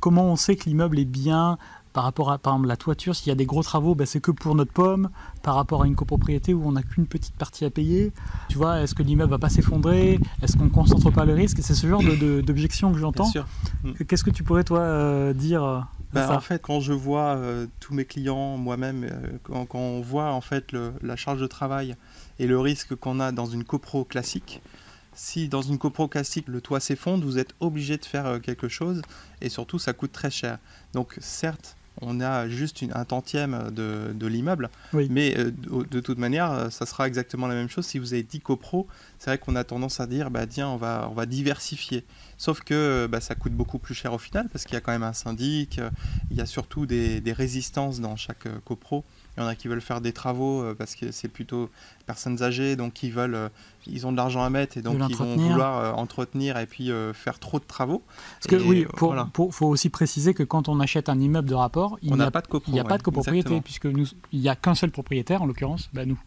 comment 0.00 0.24
on 0.24 0.36
sait 0.36 0.56
que 0.56 0.64
l'immeuble 0.64 0.98
est 0.98 1.04
bien 1.04 1.58
par 1.98 2.04
rapport 2.04 2.30
à 2.30 2.38
par 2.38 2.52
exemple, 2.52 2.68
la 2.68 2.76
toiture, 2.76 3.16
s'il 3.16 3.26
y 3.26 3.32
a 3.32 3.34
des 3.34 3.44
gros 3.44 3.64
travaux, 3.64 3.96
ben, 3.96 4.06
c'est 4.06 4.20
que 4.20 4.30
pour 4.30 4.54
notre 4.54 4.70
pomme, 4.70 5.10
par 5.42 5.56
rapport 5.56 5.82
à 5.82 5.86
une 5.88 5.96
copropriété 5.96 6.54
où 6.54 6.64
on 6.64 6.70
n'a 6.70 6.84
qu'une 6.84 7.08
petite 7.08 7.34
partie 7.34 7.64
à 7.64 7.70
payer. 7.70 8.12
Tu 8.48 8.56
vois, 8.56 8.82
est-ce 8.82 8.94
que 8.94 9.02
l'immeuble 9.02 9.32
va 9.32 9.38
pas 9.38 9.48
s'effondrer? 9.48 10.20
Est-ce 10.40 10.56
qu'on 10.56 10.66
ne 10.66 10.70
concentre 10.70 11.10
pas 11.10 11.24
le 11.24 11.34
risque? 11.34 11.58
C'est 11.60 11.74
ce 11.74 11.88
genre 11.88 12.00
d'objection 12.44 12.92
que 12.92 13.00
j'entends. 13.00 13.28
Qu'est-ce 14.06 14.22
que 14.22 14.30
tu 14.30 14.44
pourrais, 14.44 14.62
toi, 14.62 14.78
euh, 14.78 15.32
dire 15.32 15.64
euh, 15.64 15.80
ben, 16.12 16.30
En 16.30 16.38
fait, 16.38 16.62
quand 16.62 16.78
je 16.78 16.92
vois 16.92 17.34
euh, 17.34 17.66
tous 17.80 17.94
mes 17.94 18.04
clients, 18.04 18.56
moi-même, 18.56 19.10
quand, 19.42 19.66
on 19.74 20.00
voit 20.00 20.30
en 20.30 20.40
fait 20.40 20.66
la 21.02 21.16
charge 21.16 21.40
de 21.40 21.48
travail 21.48 21.96
et 22.38 22.46
le 22.46 22.60
risque 22.60 22.94
qu'on 22.94 23.18
a 23.18 23.32
dans 23.32 23.46
une 23.46 23.64
copro 23.64 24.04
classique, 24.04 24.62
si 25.14 25.48
dans 25.48 25.62
une 25.62 25.78
copro 25.78 26.06
classique 26.06 26.46
le 26.46 26.60
toit 26.60 26.78
s'effondre, 26.78 27.24
vous 27.24 27.38
êtes 27.38 27.56
obligé 27.58 27.96
de 27.96 28.04
faire 28.04 28.40
quelque 28.40 28.68
chose 28.68 29.02
et 29.40 29.48
surtout 29.48 29.80
ça 29.80 29.92
coûte 29.94 30.12
très 30.12 30.30
cher. 30.30 30.58
Donc 30.92 31.16
certes, 31.18 31.74
on 32.00 32.20
a 32.20 32.48
juste 32.48 32.84
un 32.94 33.04
tantième 33.04 33.70
de, 33.70 34.26
l'immeuble. 34.26 34.70
Mais 34.92 35.36
euh, 35.38 35.50
de, 35.50 36.00
toute 36.00 36.18
manière, 36.18 36.50
euh, 36.50 36.70
ça 36.70 36.86
sera 36.86 37.06
exactement 37.06 37.46
la 37.46 37.54
même 37.54 37.68
chose 37.68 37.86
si 37.86 37.98
vous 37.98 38.12
avez 38.12 38.22
10 38.22 38.40
copros. 38.40 38.86
C'est 39.18 39.30
vrai 39.30 39.38
qu'on 39.38 39.56
a 39.56 39.64
tendance 39.64 40.00
à 40.00 40.06
dire, 40.06 40.30
bah, 40.30 40.46
tiens, 40.46 40.68
on 40.68 40.76
va, 40.76 41.08
on 41.10 41.14
va 41.14 41.26
diversifier. 41.26 42.04
Sauf 42.36 42.60
que 42.60 43.08
bah, 43.10 43.20
ça 43.20 43.34
coûte 43.34 43.52
beaucoup 43.52 43.78
plus 43.78 43.94
cher 43.94 44.12
au 44.12 44.18
final 44.18 44.48
parce 44.48 44.64
qu'il 44.64 44.74
y 44.74 44.76
a 44.76 44.80
quand 44.80 44.92
même 44.92 45.02
un 45.02 45.12
syndic, 45.12 45.78
euh, 45.78 45.90
il 46.30 46.36
y 46.36 46.40
a 46.40 46.46
surtout 46.46 46.86
des, 46.86 47.20
des 47.20 47.32
résistances 47.32 48.00
dans 48.00 48.16
chaque 48.16 48.46
copro. 48.64 49.04
Il 49.36 49.40
y 49.40 49.42
en 49.44 49.46
a 49.46 49.54
qui 49.54 49.68
veulent 49.68 49.80
faire 49.80 50.00
des 50.00 50.12
travaux 50.12 50.74
parce 50.76 50.96
que 50.96 51.12
c'est 51.12 51.28
plutôt 51.28 51.70
personnes 52.06 52.42
âgées, 52.42 52.74
donc 52.74 52.92
qui 52.92 53.08
veulent, 53.10 53.50
ils 53.88 54.06
ont 54.06 54.12
de 54.12 54.16
l'argent 54.16 54.42
à 54.42 54.50
mettre 54.50 54.76
et 54.76 54.82
donc 54.82 55.00
ils 55.08 55.16
vont 55.16 55.36
vouloir 55.36 55.78
euh, 55.78 55.92
entretenir 55.92 56.58
et 56.58 56.66
puis 56.66 56.90
faire 57.14 57.38
trop 57.38 57.58
de 57.58 57.64
travaux. 57.64 58.02
Parce 58.40 58.46
que 58.46 58.68
oui, 58.68 58.86
il 58.90 59.52
faut 59.52 59.66
aussi 59.66 59.90
préciser 59.90 60.34
que 60.34 60.42
quand 60.42 60.68
on 60.68 60.80
achète 60.80 61.08
un 61.08 61.18
immeuble 61.18 61.48
de 61.48 61.54
rapport, 61.54 61.98
il 62.02 62.14
n'y 62.14 62.22
a, 62.22 62.30
pas 62.30 62.40
de 62.40 62.46
il 62.68 62.78
a 62.78 62.84
pas 62.84 62.98
de 62.98 63.02
copropriété 63.02 63.60
puisque 63.60 63.86
nous, 63.86 64.06
il 64.32 64.40
n'y 64.40 64.48
a 64.48 64.56
qu'un 64.56 64.74
seul 64.74 64.90
propriétaire, 64.90 65.42
en 65.42 65.46
l'occurrence, 65.46 65.90
bah, 65.92 66.04
nous. 66.04 66.18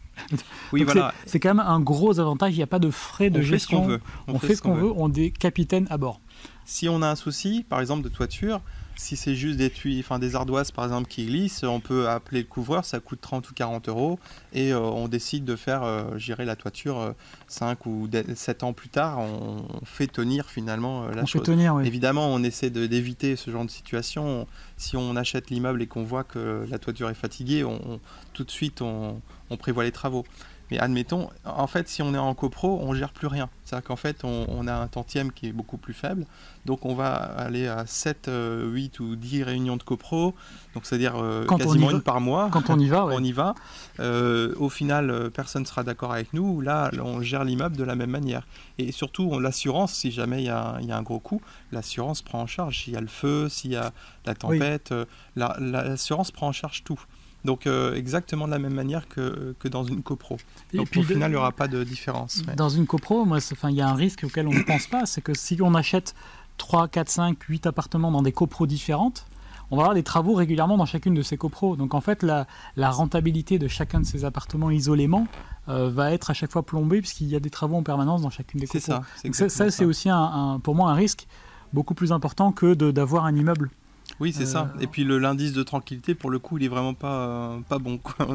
Oui, 0.72 0.82
voilà. 0.84 1.14
C'est 1.26 1.40
quand 1.40 1.54
même 1.54 1.66
un 1.66 1.80
gros 1.80 2.20
avantage. 2.20 2.52
Il 2.52 2.56
n'y 2.56 2.62
a 2.62 2.66
pas 2.68 2.78
de 2.78 2.90
frais 2.90 3.30
de 3.30 3.40
gestion. 3.40 3.84
on, 3.84 3.86
veut. 3.86 4.00
on, 4.28 4.38
fait, 4.38 4.54
ce 4.54 4.62
qu'on 4.62 4.74
veut. 4.74 4.92
On 4.96 5.12
est 5.12 5.30
capitaine 5.30 5.86
à 5.90 5.98
bord. 5.98 6.20
Si 6.64 6.88
on 6.88 7.02
a 7.02 7.08
un 7.08 7.16
souci, 7.16 7.64
par 7.68 7.80
exemple 7.80 8.02
de 8.02 8.08
toiture, 8.08 8.60
si 8.96 9.16
c'est 9.16 9.34
juste 9.34 9.56
des 9.56 9.70
tuyaux, 9.70 10.00
enfin 10.00 10.18
des 10.18 10.36
ardoises 10.36 10.70
par 10.70 10.84
exemple 10.84 11.08
qui 11.08 11.26
glissent, 11.26 11.64
on 11.64 11.80
peut 11.80 12.08
appeler 12.08 12.42
le 12.42 12.46
couvreur, 12.46 12.84
ça 12.84 13.00
coûte 13.00 13.20
30 13.20 13.50
ou 13.50 13.54
40 13.54 13.88
euros 13.88 14.18
et 14.52 14.72
euh, 14.72 14.80
on 14.80 15.08
décide 15.08 15.44
de 15.44 15.56
faire 15.56 15.82
euh, 15.82 16.16
gérer 16.18 16.44
la 16.44 16.56
toiture 16.56 17.14
5 17.52 17.78
euh, 17.86 17.90
ou 17.90 18.08
7 18.34 18.62
ans 18.62 18.72
plus 18.72 18.88
tard, 18.88 19.18
on, 19.18 19.64
fait 19.84 20.06
tenir 20.06 20.46
finalement 20.46 21.06
la 21.08 21.22
on 21.22 21.26
chose. 21.26 21.42
Fait 21.42 21.52
tenir, 21.52 21.74
oui. 21.74 21.86
Évidemment, 21.86 22.28
on 22.28 22.42
essaie 22.42 22.70
d'éviter 22.70 23.36
ce 23.36 23.50
genre 23.50 23.64
de 23.64 23.70
situation. 23.70 24.46
Si 24.76 24.96
on 24.96 25.16
achète 25.16 25.50
l'immeuble 25.50 25.82
et 25.82 25.86
qu'on 25.86 26.04
voit 26.04 26.24
que 26.24 26.66
la 26.68 26.78
toiture 26.78 27.10
est 27.10 27.14
fatiguée, 27.14 27.64
on, 27.64 28.00
tout 28.32 28.44
de 28.44 28.50
suite 28.50 28.80
on 28.82 29.20
prévoit 29.58 29.84
les 29.84 29.92
travaux. 29.92 30.24
Mais 30.72 30.78
admettons, 30.78 31.28
en 31.44 31.66
fait, 31.66 31.86
si 31.86 32.00
on 32.00 32.14
est 32.14 32.18
en 32.18 32.34
copro, 32.34 32.80
on 32.80 32.94
gère 32.94 33.12
plus 33.12 33.26
rien. 33.26 33.50
C'est-à-dire 33.62 33.88
qu'en 33.88 33.96
fait, 33.96 34.24
on, 34.24 34.66
a 34.66 34.72
un 34.72 34.86
tantième 34.86 35.30
qui 35.30 35.48
est 35.48 35.52
beaucoup 35.52 35.76
plus 35.76 35.92
faible. 35.92 36.24
Donc, 36.64 36.86
on 36.86 36.94
va 36.94 37.12
aller 37.12 37.68
à 37.68 37.84
7, 37.84 38.30
8 38.30 38.30
euh, 38.30 39.04
ou 39.04 39.16
10 39.16 39.42
réunions 39.42 39.76
de 39.76 39.82
copro. 39.82 40.34
Donc, 40.72 40.86
c'est-à-dire 40.86 41.16
euh, 41.16 41.44
quasiment 41.44 41.90
une 41.90 42.00
par 42.00 42.22
mois. 42.22 42.48
Quand 42.50 42.70
on 42.70 42.78
y 42.78 42.88
va, 42.88 43.04
On 43.12 43.22
y 43.22 43.32
va. 43.32 43.54
Euh, 44.00 44.54
au 44.56 44.70
final, 44.70 45.30
personne 45.34 45.60
ne 45.60 45.66
sera 45.66 45.84
d'accord 45.84 46.14
avec 46.14 46.32
nous. 46.32 46.62
Là, 46.62 46.90
on 47.04 47.20
gère 47.20 47.44
l'immeuble 47.44 47.76
de 47.76 47.84
la 47.84 47.94
même 47.94 48.10
manière. 48.10 48.46
Et 48.78 48.92
surtout, 48.92 49.38
l'assurance, 49.40 49.92
si 49.92 50.10
jamais 50.10 50.40
il 50.42 50.46
y, 50.46 50.48
a, 50.48 50.76
un 50.76 51.02
gros 51.02 51.20
coup, 51.20 51.42
l'assurance 51.70 52.22
prend 52.22 52.40
en 52.40 52.46
charge. 52.46 52.84
S'il 52.84 52.94
y 52.94 52.96
a 52.96 53.02
le 53.02 53.08
feu, 53.08 53.50
s'il 53.50 53.72
y 53.72 53.76
a 53.76 53.92
la 54.24 54.34
tempête, 54.34 54.94
l'assurance 55.36 56.30
prend 56.30 56.48
en 56.48 56.52
charge 56.52 56.82
tout. 56.82 57.04
Donc 57.44 57.66
euh, 57.66 57.94
exactement 57.94 58.46
de 58.46 58.52
la 58.52 58.58
même 58.58 58.74
manière 58.74 59.08
que, 59.08 59.54
que 59.58 59.68
dans 59.68 59.84
une 59.84 60.02
copro. 60.02 60.36
Donc 60.72 60.90
puis, 60.90 61.00
au 61.00 61.02
final, 61.02 61.30
il 61.30 61.34
n'y 61.34 61.38
aura 61.38 61.52
pas 61.52 61.68
de 61.68 61.82
différence. 61.84 62.42
Dans 62.56 62.68
une 62.68 62.86
copro, 62.86 63.26
il 63.26 63.74
y 63.74 63.80
a 63.80 63.88
un 63.88 63.94
risque 63.94 64.24
auquel 64.24 64.46
on 64.46 64.52
ne 64.52 64.62
pense 64.62 64.86
pas, 64.86 65.06
c'est 65.06 65.20
que 65.20 65.34
si 65.34 65.58
on 65.60 65.74
achète 65.74 66.14
3, 66.58 66.88
4, 66.88 67.08
5, 67.08 67.42
8 67.42 67.66
appartements 67.66 68.12
dans 68.12 68.22
des 68.22 68.32
copros 68.32 68.66
différentes, 68.66 69.26
on 69.70 69.76
va 69.76 69.84
avoir 69.84 69.94
des 69.94 70.02
travaux 70.02 70.34
régulièrement 70.34 70.76
dans 70.76 70.84
chacune 70.84 71.14
de 71.14 71.22
ces 71.22 71.38
copros. 71.38 71.76
Donc 71.76 71.94
en 71.94 72.00
fait, 72.00 72.22
la, 72.22 72.46
la 72.76 72.90
rentabilité 72.90 73.58
de 73.58 73.68
chacun 73.68 74.00
de 74.00 74.06
ces 74.06 74.24
appartements 74.24 74.70
isolément 74.70 75.26
euh, 75.68 75.88
va 75.90 76.12
être 76.12 76.30
à 76.30 76.34
chaque 76.34 76.52
fois 76.52 76.62
plombée 76.62 77.00
puisqu'il 77.00 77.28
y 77.28 77.36
a 77.36 77.40
des 77.40 77.50
travaux 77.50 77.76
en 77.76 77.82
permanence 77.82 78.20
dans 78.22 78.30
chacune 78.30 78.60
des 78.60 78.66
copros. 78.66 79.02
C'est 79.16 79.32
ça. 79.32 79.48
Ça, 79.48 79.70
c'est 79.70 79.86
aussi 79.86 80.10
un, 80.10 80.60
pour 80.62 80.74
moi 80.74 80.90
un 80.90 80.94
risque 80.94 81.26
beaucoup 81.72 81.94
plus 81.94 82.12
important 82.12 82.52
que 82.52 82.74
d'avoir 82.74 83.24
un 83.24 83.34
immeuble 83.34 83.70
oui, 84.20 84.32
c'est 84.32 84.46
ça. 84.46 84.72
Euh, 84.76 84.80
Et 84.80 84.86
puis 84.86 85.04
l'indice 85.04 85.52
de 85.52 85.62
tranquillité, 85.62 86.14
pour 86.14 86.30
le 86.30 86.38
coup, 86.38 86.58
il 86.58 86.64
est 86.64 86.68
vraiment 86.68 86.94
pas, 86.94 87.26
euh, 87.26 87.60
pas 87.68 87.78
bon. 87.78 87.98
Quoi, 87.98 88.26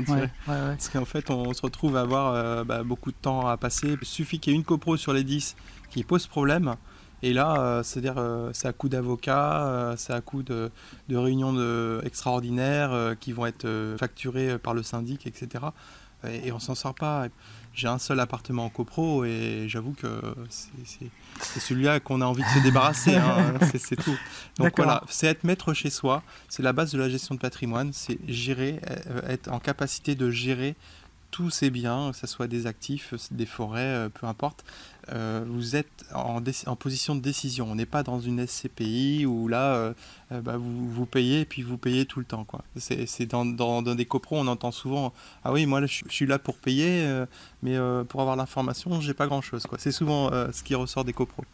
Parce 0.46 0.90
qu'en 0.90 1.06
fait, 1.06 1.30
on, 1.30 1.54
se 1.54 1.62
retrouve 1.62 1.98
à 1.98 2.02
avoir 2.02 2.34
euh, 2.34 2.64
bah, 2.64 2.84
beaucoup 2.84 3.12
de 3.12 3.18
temps 3.18 3.48
à 3.48 3.58
passer. 3.58 3.98
Il 4.02 4.08
suffit 4.08 4.40
qu'il 4.40 4.54
y 4.54 4.56
ait 4.56 4.60
une 4.60 4.66
copro 4.66 4.98
sur 4.98 5.14
les 5.14 5.24
10 5.24 5.56
qui 5.90 6.04
pose 6.04 6.28
problème. 6.28 6.76
Et 7.24 7.34
là, 7.34 7.82
c'est-à-dire, 7.84 8.24
c'est 8.54 8.68
à 8.68 8.74
coup 8.74 8.90
d'avocats, 8.90 9.96
c'est 9.98 10.14
à 10.14 10.22
coup 10.22 10.44
de, 10.44 10.70
de 11.10 11.18
réunions 11.18 11.52
de, 11.52 12.00
extraordinaires 12.04 13.16
qui 13.20 13.32
vont 13.32 13.48
être 13.48 13.96
facturées 13.98 14.60
par 14.60 14.76
le 14.76 14.84
syndic, 14.84 15.26
etc. 15.26 15.66
Et, 16.28 16.50
et 16.50 16.52
on 16.52 16.60
s'en 16.60 16.76
sort 16.76 16.94
pas 16.94 17.26
j'ai 17.78 17.88
un 17.88 18.00
seul 18.00 18.20
appartement 18.20 18.66
en 18.66 18.70
copro 18.70 19.24
et 19.24 19.66
j'avoue 19.68 19.94
que 19.94 20.20
c'est 20.50 21.60
celui-là 21.60 22.00
qu'on 22.00 22.22
a 22.22 22.26
envie 22.26 22.42
de 22.42 22.50
se 22.50 22.64
débarrasser. 22.64 23.16
Hein, 23.16 23.54
c'est 23.78 23.96
tout. 23.96 24.18
Donc 24.58 24.74
voilà, 24.78 25.04
c'est 25.10 25.28
être 25.28 25.44
maître 25.44 25.76
chez 25.76 25.92
soi. 25.92 26.24
C'est 26.50 26.64
la 26.64 26.74
base 26.74 26.92
de 26.92 26.98
la 26.98 27.08
gestion 27.08 27.36
de 27.36 27.40
patrimoine. 27.40 27.94
C'est 27.94 28.18
gérer, 28.28 28.80
euh, 28.90 29.22
être 29.30 29.52
en 29.52 29.60
capacité 29.60 30.16
de 30.16 30.32
gérer 30.32 30.76
tous 31.30 31.52
ces 31.52 31.70
biens, 31.70 32.12
que 32.12 32.18
ce 32.18 32.26
soit 32.26 32.48
des 32.48 32.66
actifs, 32.66 33.14
des 33.30 33.46
forêts, 33.46 33.82
euh, 33.82 34.10
peu 34.10 34.26
importe, 34.26 34.66
euh, 35.14 35.44
vous 35.48 35.76
êtes 35.76 36.06
en, 36.14 36.42
position 36.76 37.16
de 37.16 37.22
décision. 37.22 37.68
On 37.70 37.76
n'est 37.76 37.86
pas 37.86 38.04
dans 38.04 38.20
une 38.20 38.46
SCPI 38.46 39.26
où 39.26 39.48
là, 39.48 39.76
euh, 39.76 39.94
bah, 40.42 40.58
vous, 40.58 41.06
payez 41.06 41.42
et 41.42 41.46
puis 41.46 41.62
vous 41.62 41.78
payez 41.78 42.06
tout 42.06 42.20
le 42.20 42.26
temps. 42.26 42.46
C'est 42.76 43.26
dans, 43.26 43.82
des 43.82 44.06
copros, 44.06 44.38
on 44.38 44.48
entend 44.48 44.72
souvent 44.72 45.14
Ah 45.44 45.52
oui, 45.52 45.66
moi 45.66 45.86
je, 45.86 46.04
suis 46.10 46.26
là 46.26 46.40
pour 46.40 46.58
payer, 46.58 47.08
mais 47.64 47.78
pour 48.10 48.22
avoir 48.22 48.36
l'information, 48.36 49.00
j'ai 49.02 49.14
pas 49.14 49.28
grand 49.28 49.42
chose. 49.42 49.64
C'est 49.78 49.92
souvent 49.92 50.30
ce 50.52 50.64
qui 50.64 50.76
ressort 50.76 51.06
des 51.06 51.14
copros. 51.14 51.46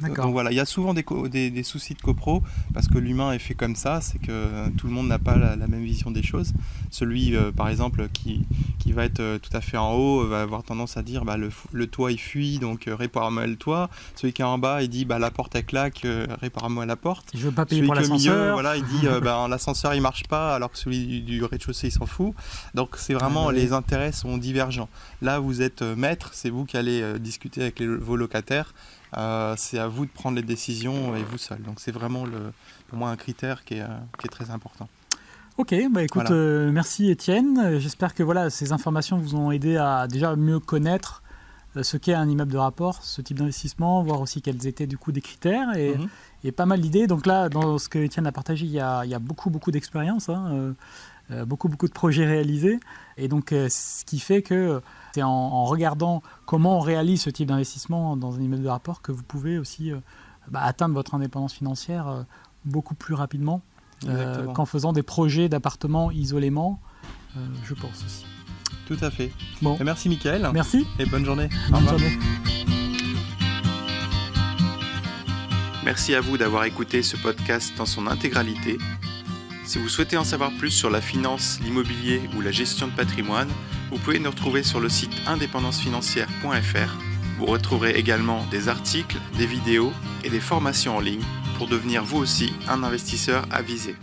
Donc 0.00 0.32
voilà, 0.32 0.50
il 0.50 0.56
y 0.56 0.60
a 0.60 0.64
souvent 0.64 0.94
des, 0.94 1.04
des, 1.50 1.62
soucis 1.62 1.94
de 1.94 2.00
copro 2.00 2.42
parce 2.72 2.88
que 2.88 2.98
l'humain 2.98 3.32
est 3.32 3.38
fait 3.38 3.54
comme 3.54 3.76
ça, 3.76 4.00
c'est 4.00 4.18
que 4.18 4.68
tout 4.76 4.86
le 4.86 4.92
monde 4.92 5.08
n'a 5.08 5.18
pas 5.18 5.36
la, 5.36 5.56
même 5.66 5.84
vision 5.84 6.10
des 6.10 6.22
choses. 6.22 6.52
Celui, 6.90 7.36
euh, 7.36 7.52
par 7.52 7.68
exemple, 7.68 8.08
qui, 8.12 8.42
qui 8.78 8.92
va 8.92 9.04
être 9.04 9.20
euh, 9.20 9.38
tout 9.38 9.54
à 9.56 9.60
fait 9.60 9.76
en 9.76 9.92
haut 9.92 10.26
va 10.26 10.42
avoir 10.42 10.62
tendance 10.62 10.96
à 10.96 11.02
dire 11.02 11.24
bah, 11.24 11.36
le, 11.36 11.50
le 11.72 11.86
toit 11.86 12.12
il 12.12 12.18
fuit, 12.18 12.58
donc 12.58 12.88
euh, 12.88 12.94
répare-moi 12.94 13.46
le 13.46 13.56
toit. 13.56 13.90
Celui 14.16 14.32
qui 14.32 14.42
est 14.42 14.44
en 14.44 14.58
bas, 14.58 14.82
il 14.82 14.88
dit 14.88 15.04
bah, 15.04 15.18
la 15.18 15.30
porte 15.30 15.54
elle 15.54 15.64
claque, 15.64 16.06
répare-moi 16.40 16.86
la 16.86 16.96
porte. 16.96 17.30
Je 17.34 17.46
veux 17.46 17.52
pas 17.52 17.66
payer 17.66 17.80
celui 17.80 17.86
pour 17.88 17.94
l'ascenseur. 17.94 18.54
Voilà, 18.54 18.76
il 18.76 18.84
dit 18.84 19.06
bah, 19.22 19.46
l'ascenseur 19.50 19.94
il 19.94 20.00
marche 20.00 20.24
pas 20.24 20.54
alors 20.54 20.70
que 20.70 20.78
celui 20.78 21.22
du, 21.22 21.44
rez-de-chaussée 21.44 21.88
il 21.88 21.92
s'en 21.92 22.06
fout. 22.06 22.34
Donc 22.74 22.96
c'est 22.96 23.14
vraiment 23.14 23.50
les 23.50 23.72
intérêts 23.72 24.12
sont 24.12 24.38
divergents. 24.38 24.88
Là 25.22 25.38
vous 25.38 25.62
êtes 25.62 25.82
maître, 25.82 26.30
c'est 26.32 26.50
vous 26.50 26.64
qui 26.64 26.76
allez 26.76 27.18
discuter 27.18 27.62
avec 27.62 27.78
les, 27.78 27.86
vos 27.86 28.16
locataires 28.16 28.72
euh, 29.16 29.54
c'est 29.56 29.78
à 29.78 29.88
vous 29.88 30.06
de 30.06 30.10
prendre 30.10 30.36
les 30.36 30.42
décisions 30.42 31.14
et 31.16 31.22
vous 31.22 31.38
seul. 31.38 31.62
Donc 31.62 31.80
c'est 31.80 31.92
vraiment 31.92 32.24
le, 32.24 32.52
pour 32.88 32.98
moi 32.98 33.10
un 33.10 33.16
critère 33.16 33.64
qui 33.64 33.74
est, 33.74 33.86
qui 34.18 34.26
est 34.26 34.30
très 34.30 34.50
important. 34.50 34.88
Ok, 35.58 35.74
bah 35.90 36.02
écoute, 36.02 36.30
euh, 36.30 36.70
merci 36.72 37.10
Étienne. 37.10 37.78
J'espère 37.80 38.14
que 38.14 38.22
voilà, 38.22 38.48
ces 38.48 38.72
informations 38.72 39.18
vous 39.18 39.34
ont 39.34 39.50
aidé 39.50 39.76
à 39.76 40.06
déjà 40.08 40.34
mieux 40.34 40.58
connaître 40.58 41.22
euh, 41.22 41.29
ce 41.80 41.96
qu'est 41.96 42.14
un 42.14 42.28
immeuble 42.28 42.52
de 42.52 42.58
rapport, 42.58 43.02
ce 43.02 43.20
type 43.20 43.38
d'investissement, 43.38 44.02
voir 44.02 44.20
aussi 44.20 44.42
quels 44.42 44.66
étaient 44.66 44.86
du 44.86 44.98
coup 44.98 45.12
des 45.12 45.20
critères 45.20 45.76
et, 45.76 45.96
mhm. 45.96 46.08
et 46.44 46.52
pas 46.52 46.66
mal 46.66 46.80
d'idées. 46.80 47.06
Donc 47.06 47.26
là, 47.26 47.48
dans 47.48 47.78
ce 47.78 47.88
que 47.88 47.98
Étienne 47.98 48.26
a 48.26 48.32
partagé, 48.32 48.66
il 48.66 48.72
y 48.72 48.80
a, 48.80 49.04
il 49.04 49.10
y 49.10 49.14
a 49.14 49.18
beaucoup, 49.18 49.50
beaucoup 49.50 49.70
d'expérience, 49.70 50.28
hein, 50.28 50.74
beaucoup, 51.46 51.68
beaucoup 51.68 51.86
de 51.86 51.92
projets 51.92 52.26
réalisés. 52.26 52.80
Et 53.16 53.28
donc, 53.28 53.50
ce 53.50 54.04
qui 54.04 54.18
fait 54.18 54.42
que 54.42 54.82
c'est 55.12 55.22
en, 55.22 55.64
regardant 55.64 56.22
comment 56.46 56.78
on 56.78 56.80
réalise 56.80 57.22
ce 57.22 57.30
type 57.30 57.48
d'investissement 57.48 58.16
dans 58.16 58.36
un 58.36 58.40
immeuble 58.40 58.62
de 58.62 58.68
rapport 58.68 59.02
que 59.02 59.12
vous 59.12 59.22
pouvez 59.22 59.58
aussi 59.58 59.92
euh, 59.92 59.98
bah, 60.48 60.60
atteindre 60.62 60.94
votre 60.94 61.14
indépendance 61.14 61.52
financière 61.52 62.08
euh, 62.08 62.22
beaucoup 62.64 62.94
plus 62.94 63.14
rapidement 63.14 63.60
euh, 64.06 64.46
qu'en 64.52 64.66
faisant 64.66 64.92
des 64.92 65.02
projets 65.02 65.48
d'appartements 65.48 66.10
isolément, 66.10 66.80
je 67.64 67.74
pense 67.74 68.04
aussi. 68.04 68.24
Tout 68.90 69.04
à 69.04 69.10
fait. 69.12 69.30
Bon. 69.62 69.78
Merci 69.84 70.08
Mickaël. 70.08 70.50
Merci. 70.52 70.84
Et 70.98 71.06
bonne 71.06 71.24
journée. 71.24 71.48
Bonne 71.70 71.88
journée. 71.88 72.18
Merci 75.84 76.12
à 76.16 76.20
vous 76.20 76.36
d'avoir 76.36 76.64
écouté 76.64 77.04
ce 77.04 77.16
podcast 77.16 77.72
dans 77.78 77.86
son 77.86 78.08
intégralité. 78.08 78.78
Si 79.64 79.78
vous 79.78 79.88
souhaitez 79.88 80.16
en 80.16 80.24
savoir 80.24 80.50
plus 80.58 80.72
sur 80.72 80.90
la 80.90 81.00
finance, 81.00 81.60
l'immobilier 81.62 82.20
ou 82.36 82.40
la 82.40 82.50
gestion 82.50 82.88
de 82.88 82.92
patrimoine, 82.92 83.48
vous 83.92 83.98
pouvez 83.98 84.18
nous 84.18 84.30
retrouver 84.30 84.64
sur 84.64 84.80
le 84.80 84.88
site 84.88 85.12
indépendancefinancière.fr. 85.28 86.98
Vous 87.38 87.46
retrouverez 87.46 87.92
également 87.92 88.44
des 88.50 88.68
articles, 88.68 89.18
des 89.38 89.46
vidéos 89.46 89.92
et 90.24 90.30
des 90.30 90.40
formations 90.40 90.96
en 90.96 91.00
ligne 91.00 91.22
pour 91.58 91.68
devenir 91.68 92.02
vous 92.02 92.18
aussi 92.18 92.52
un 92.66 92.82
investisseur 92.82 93.46
avisé. 93.52 93.94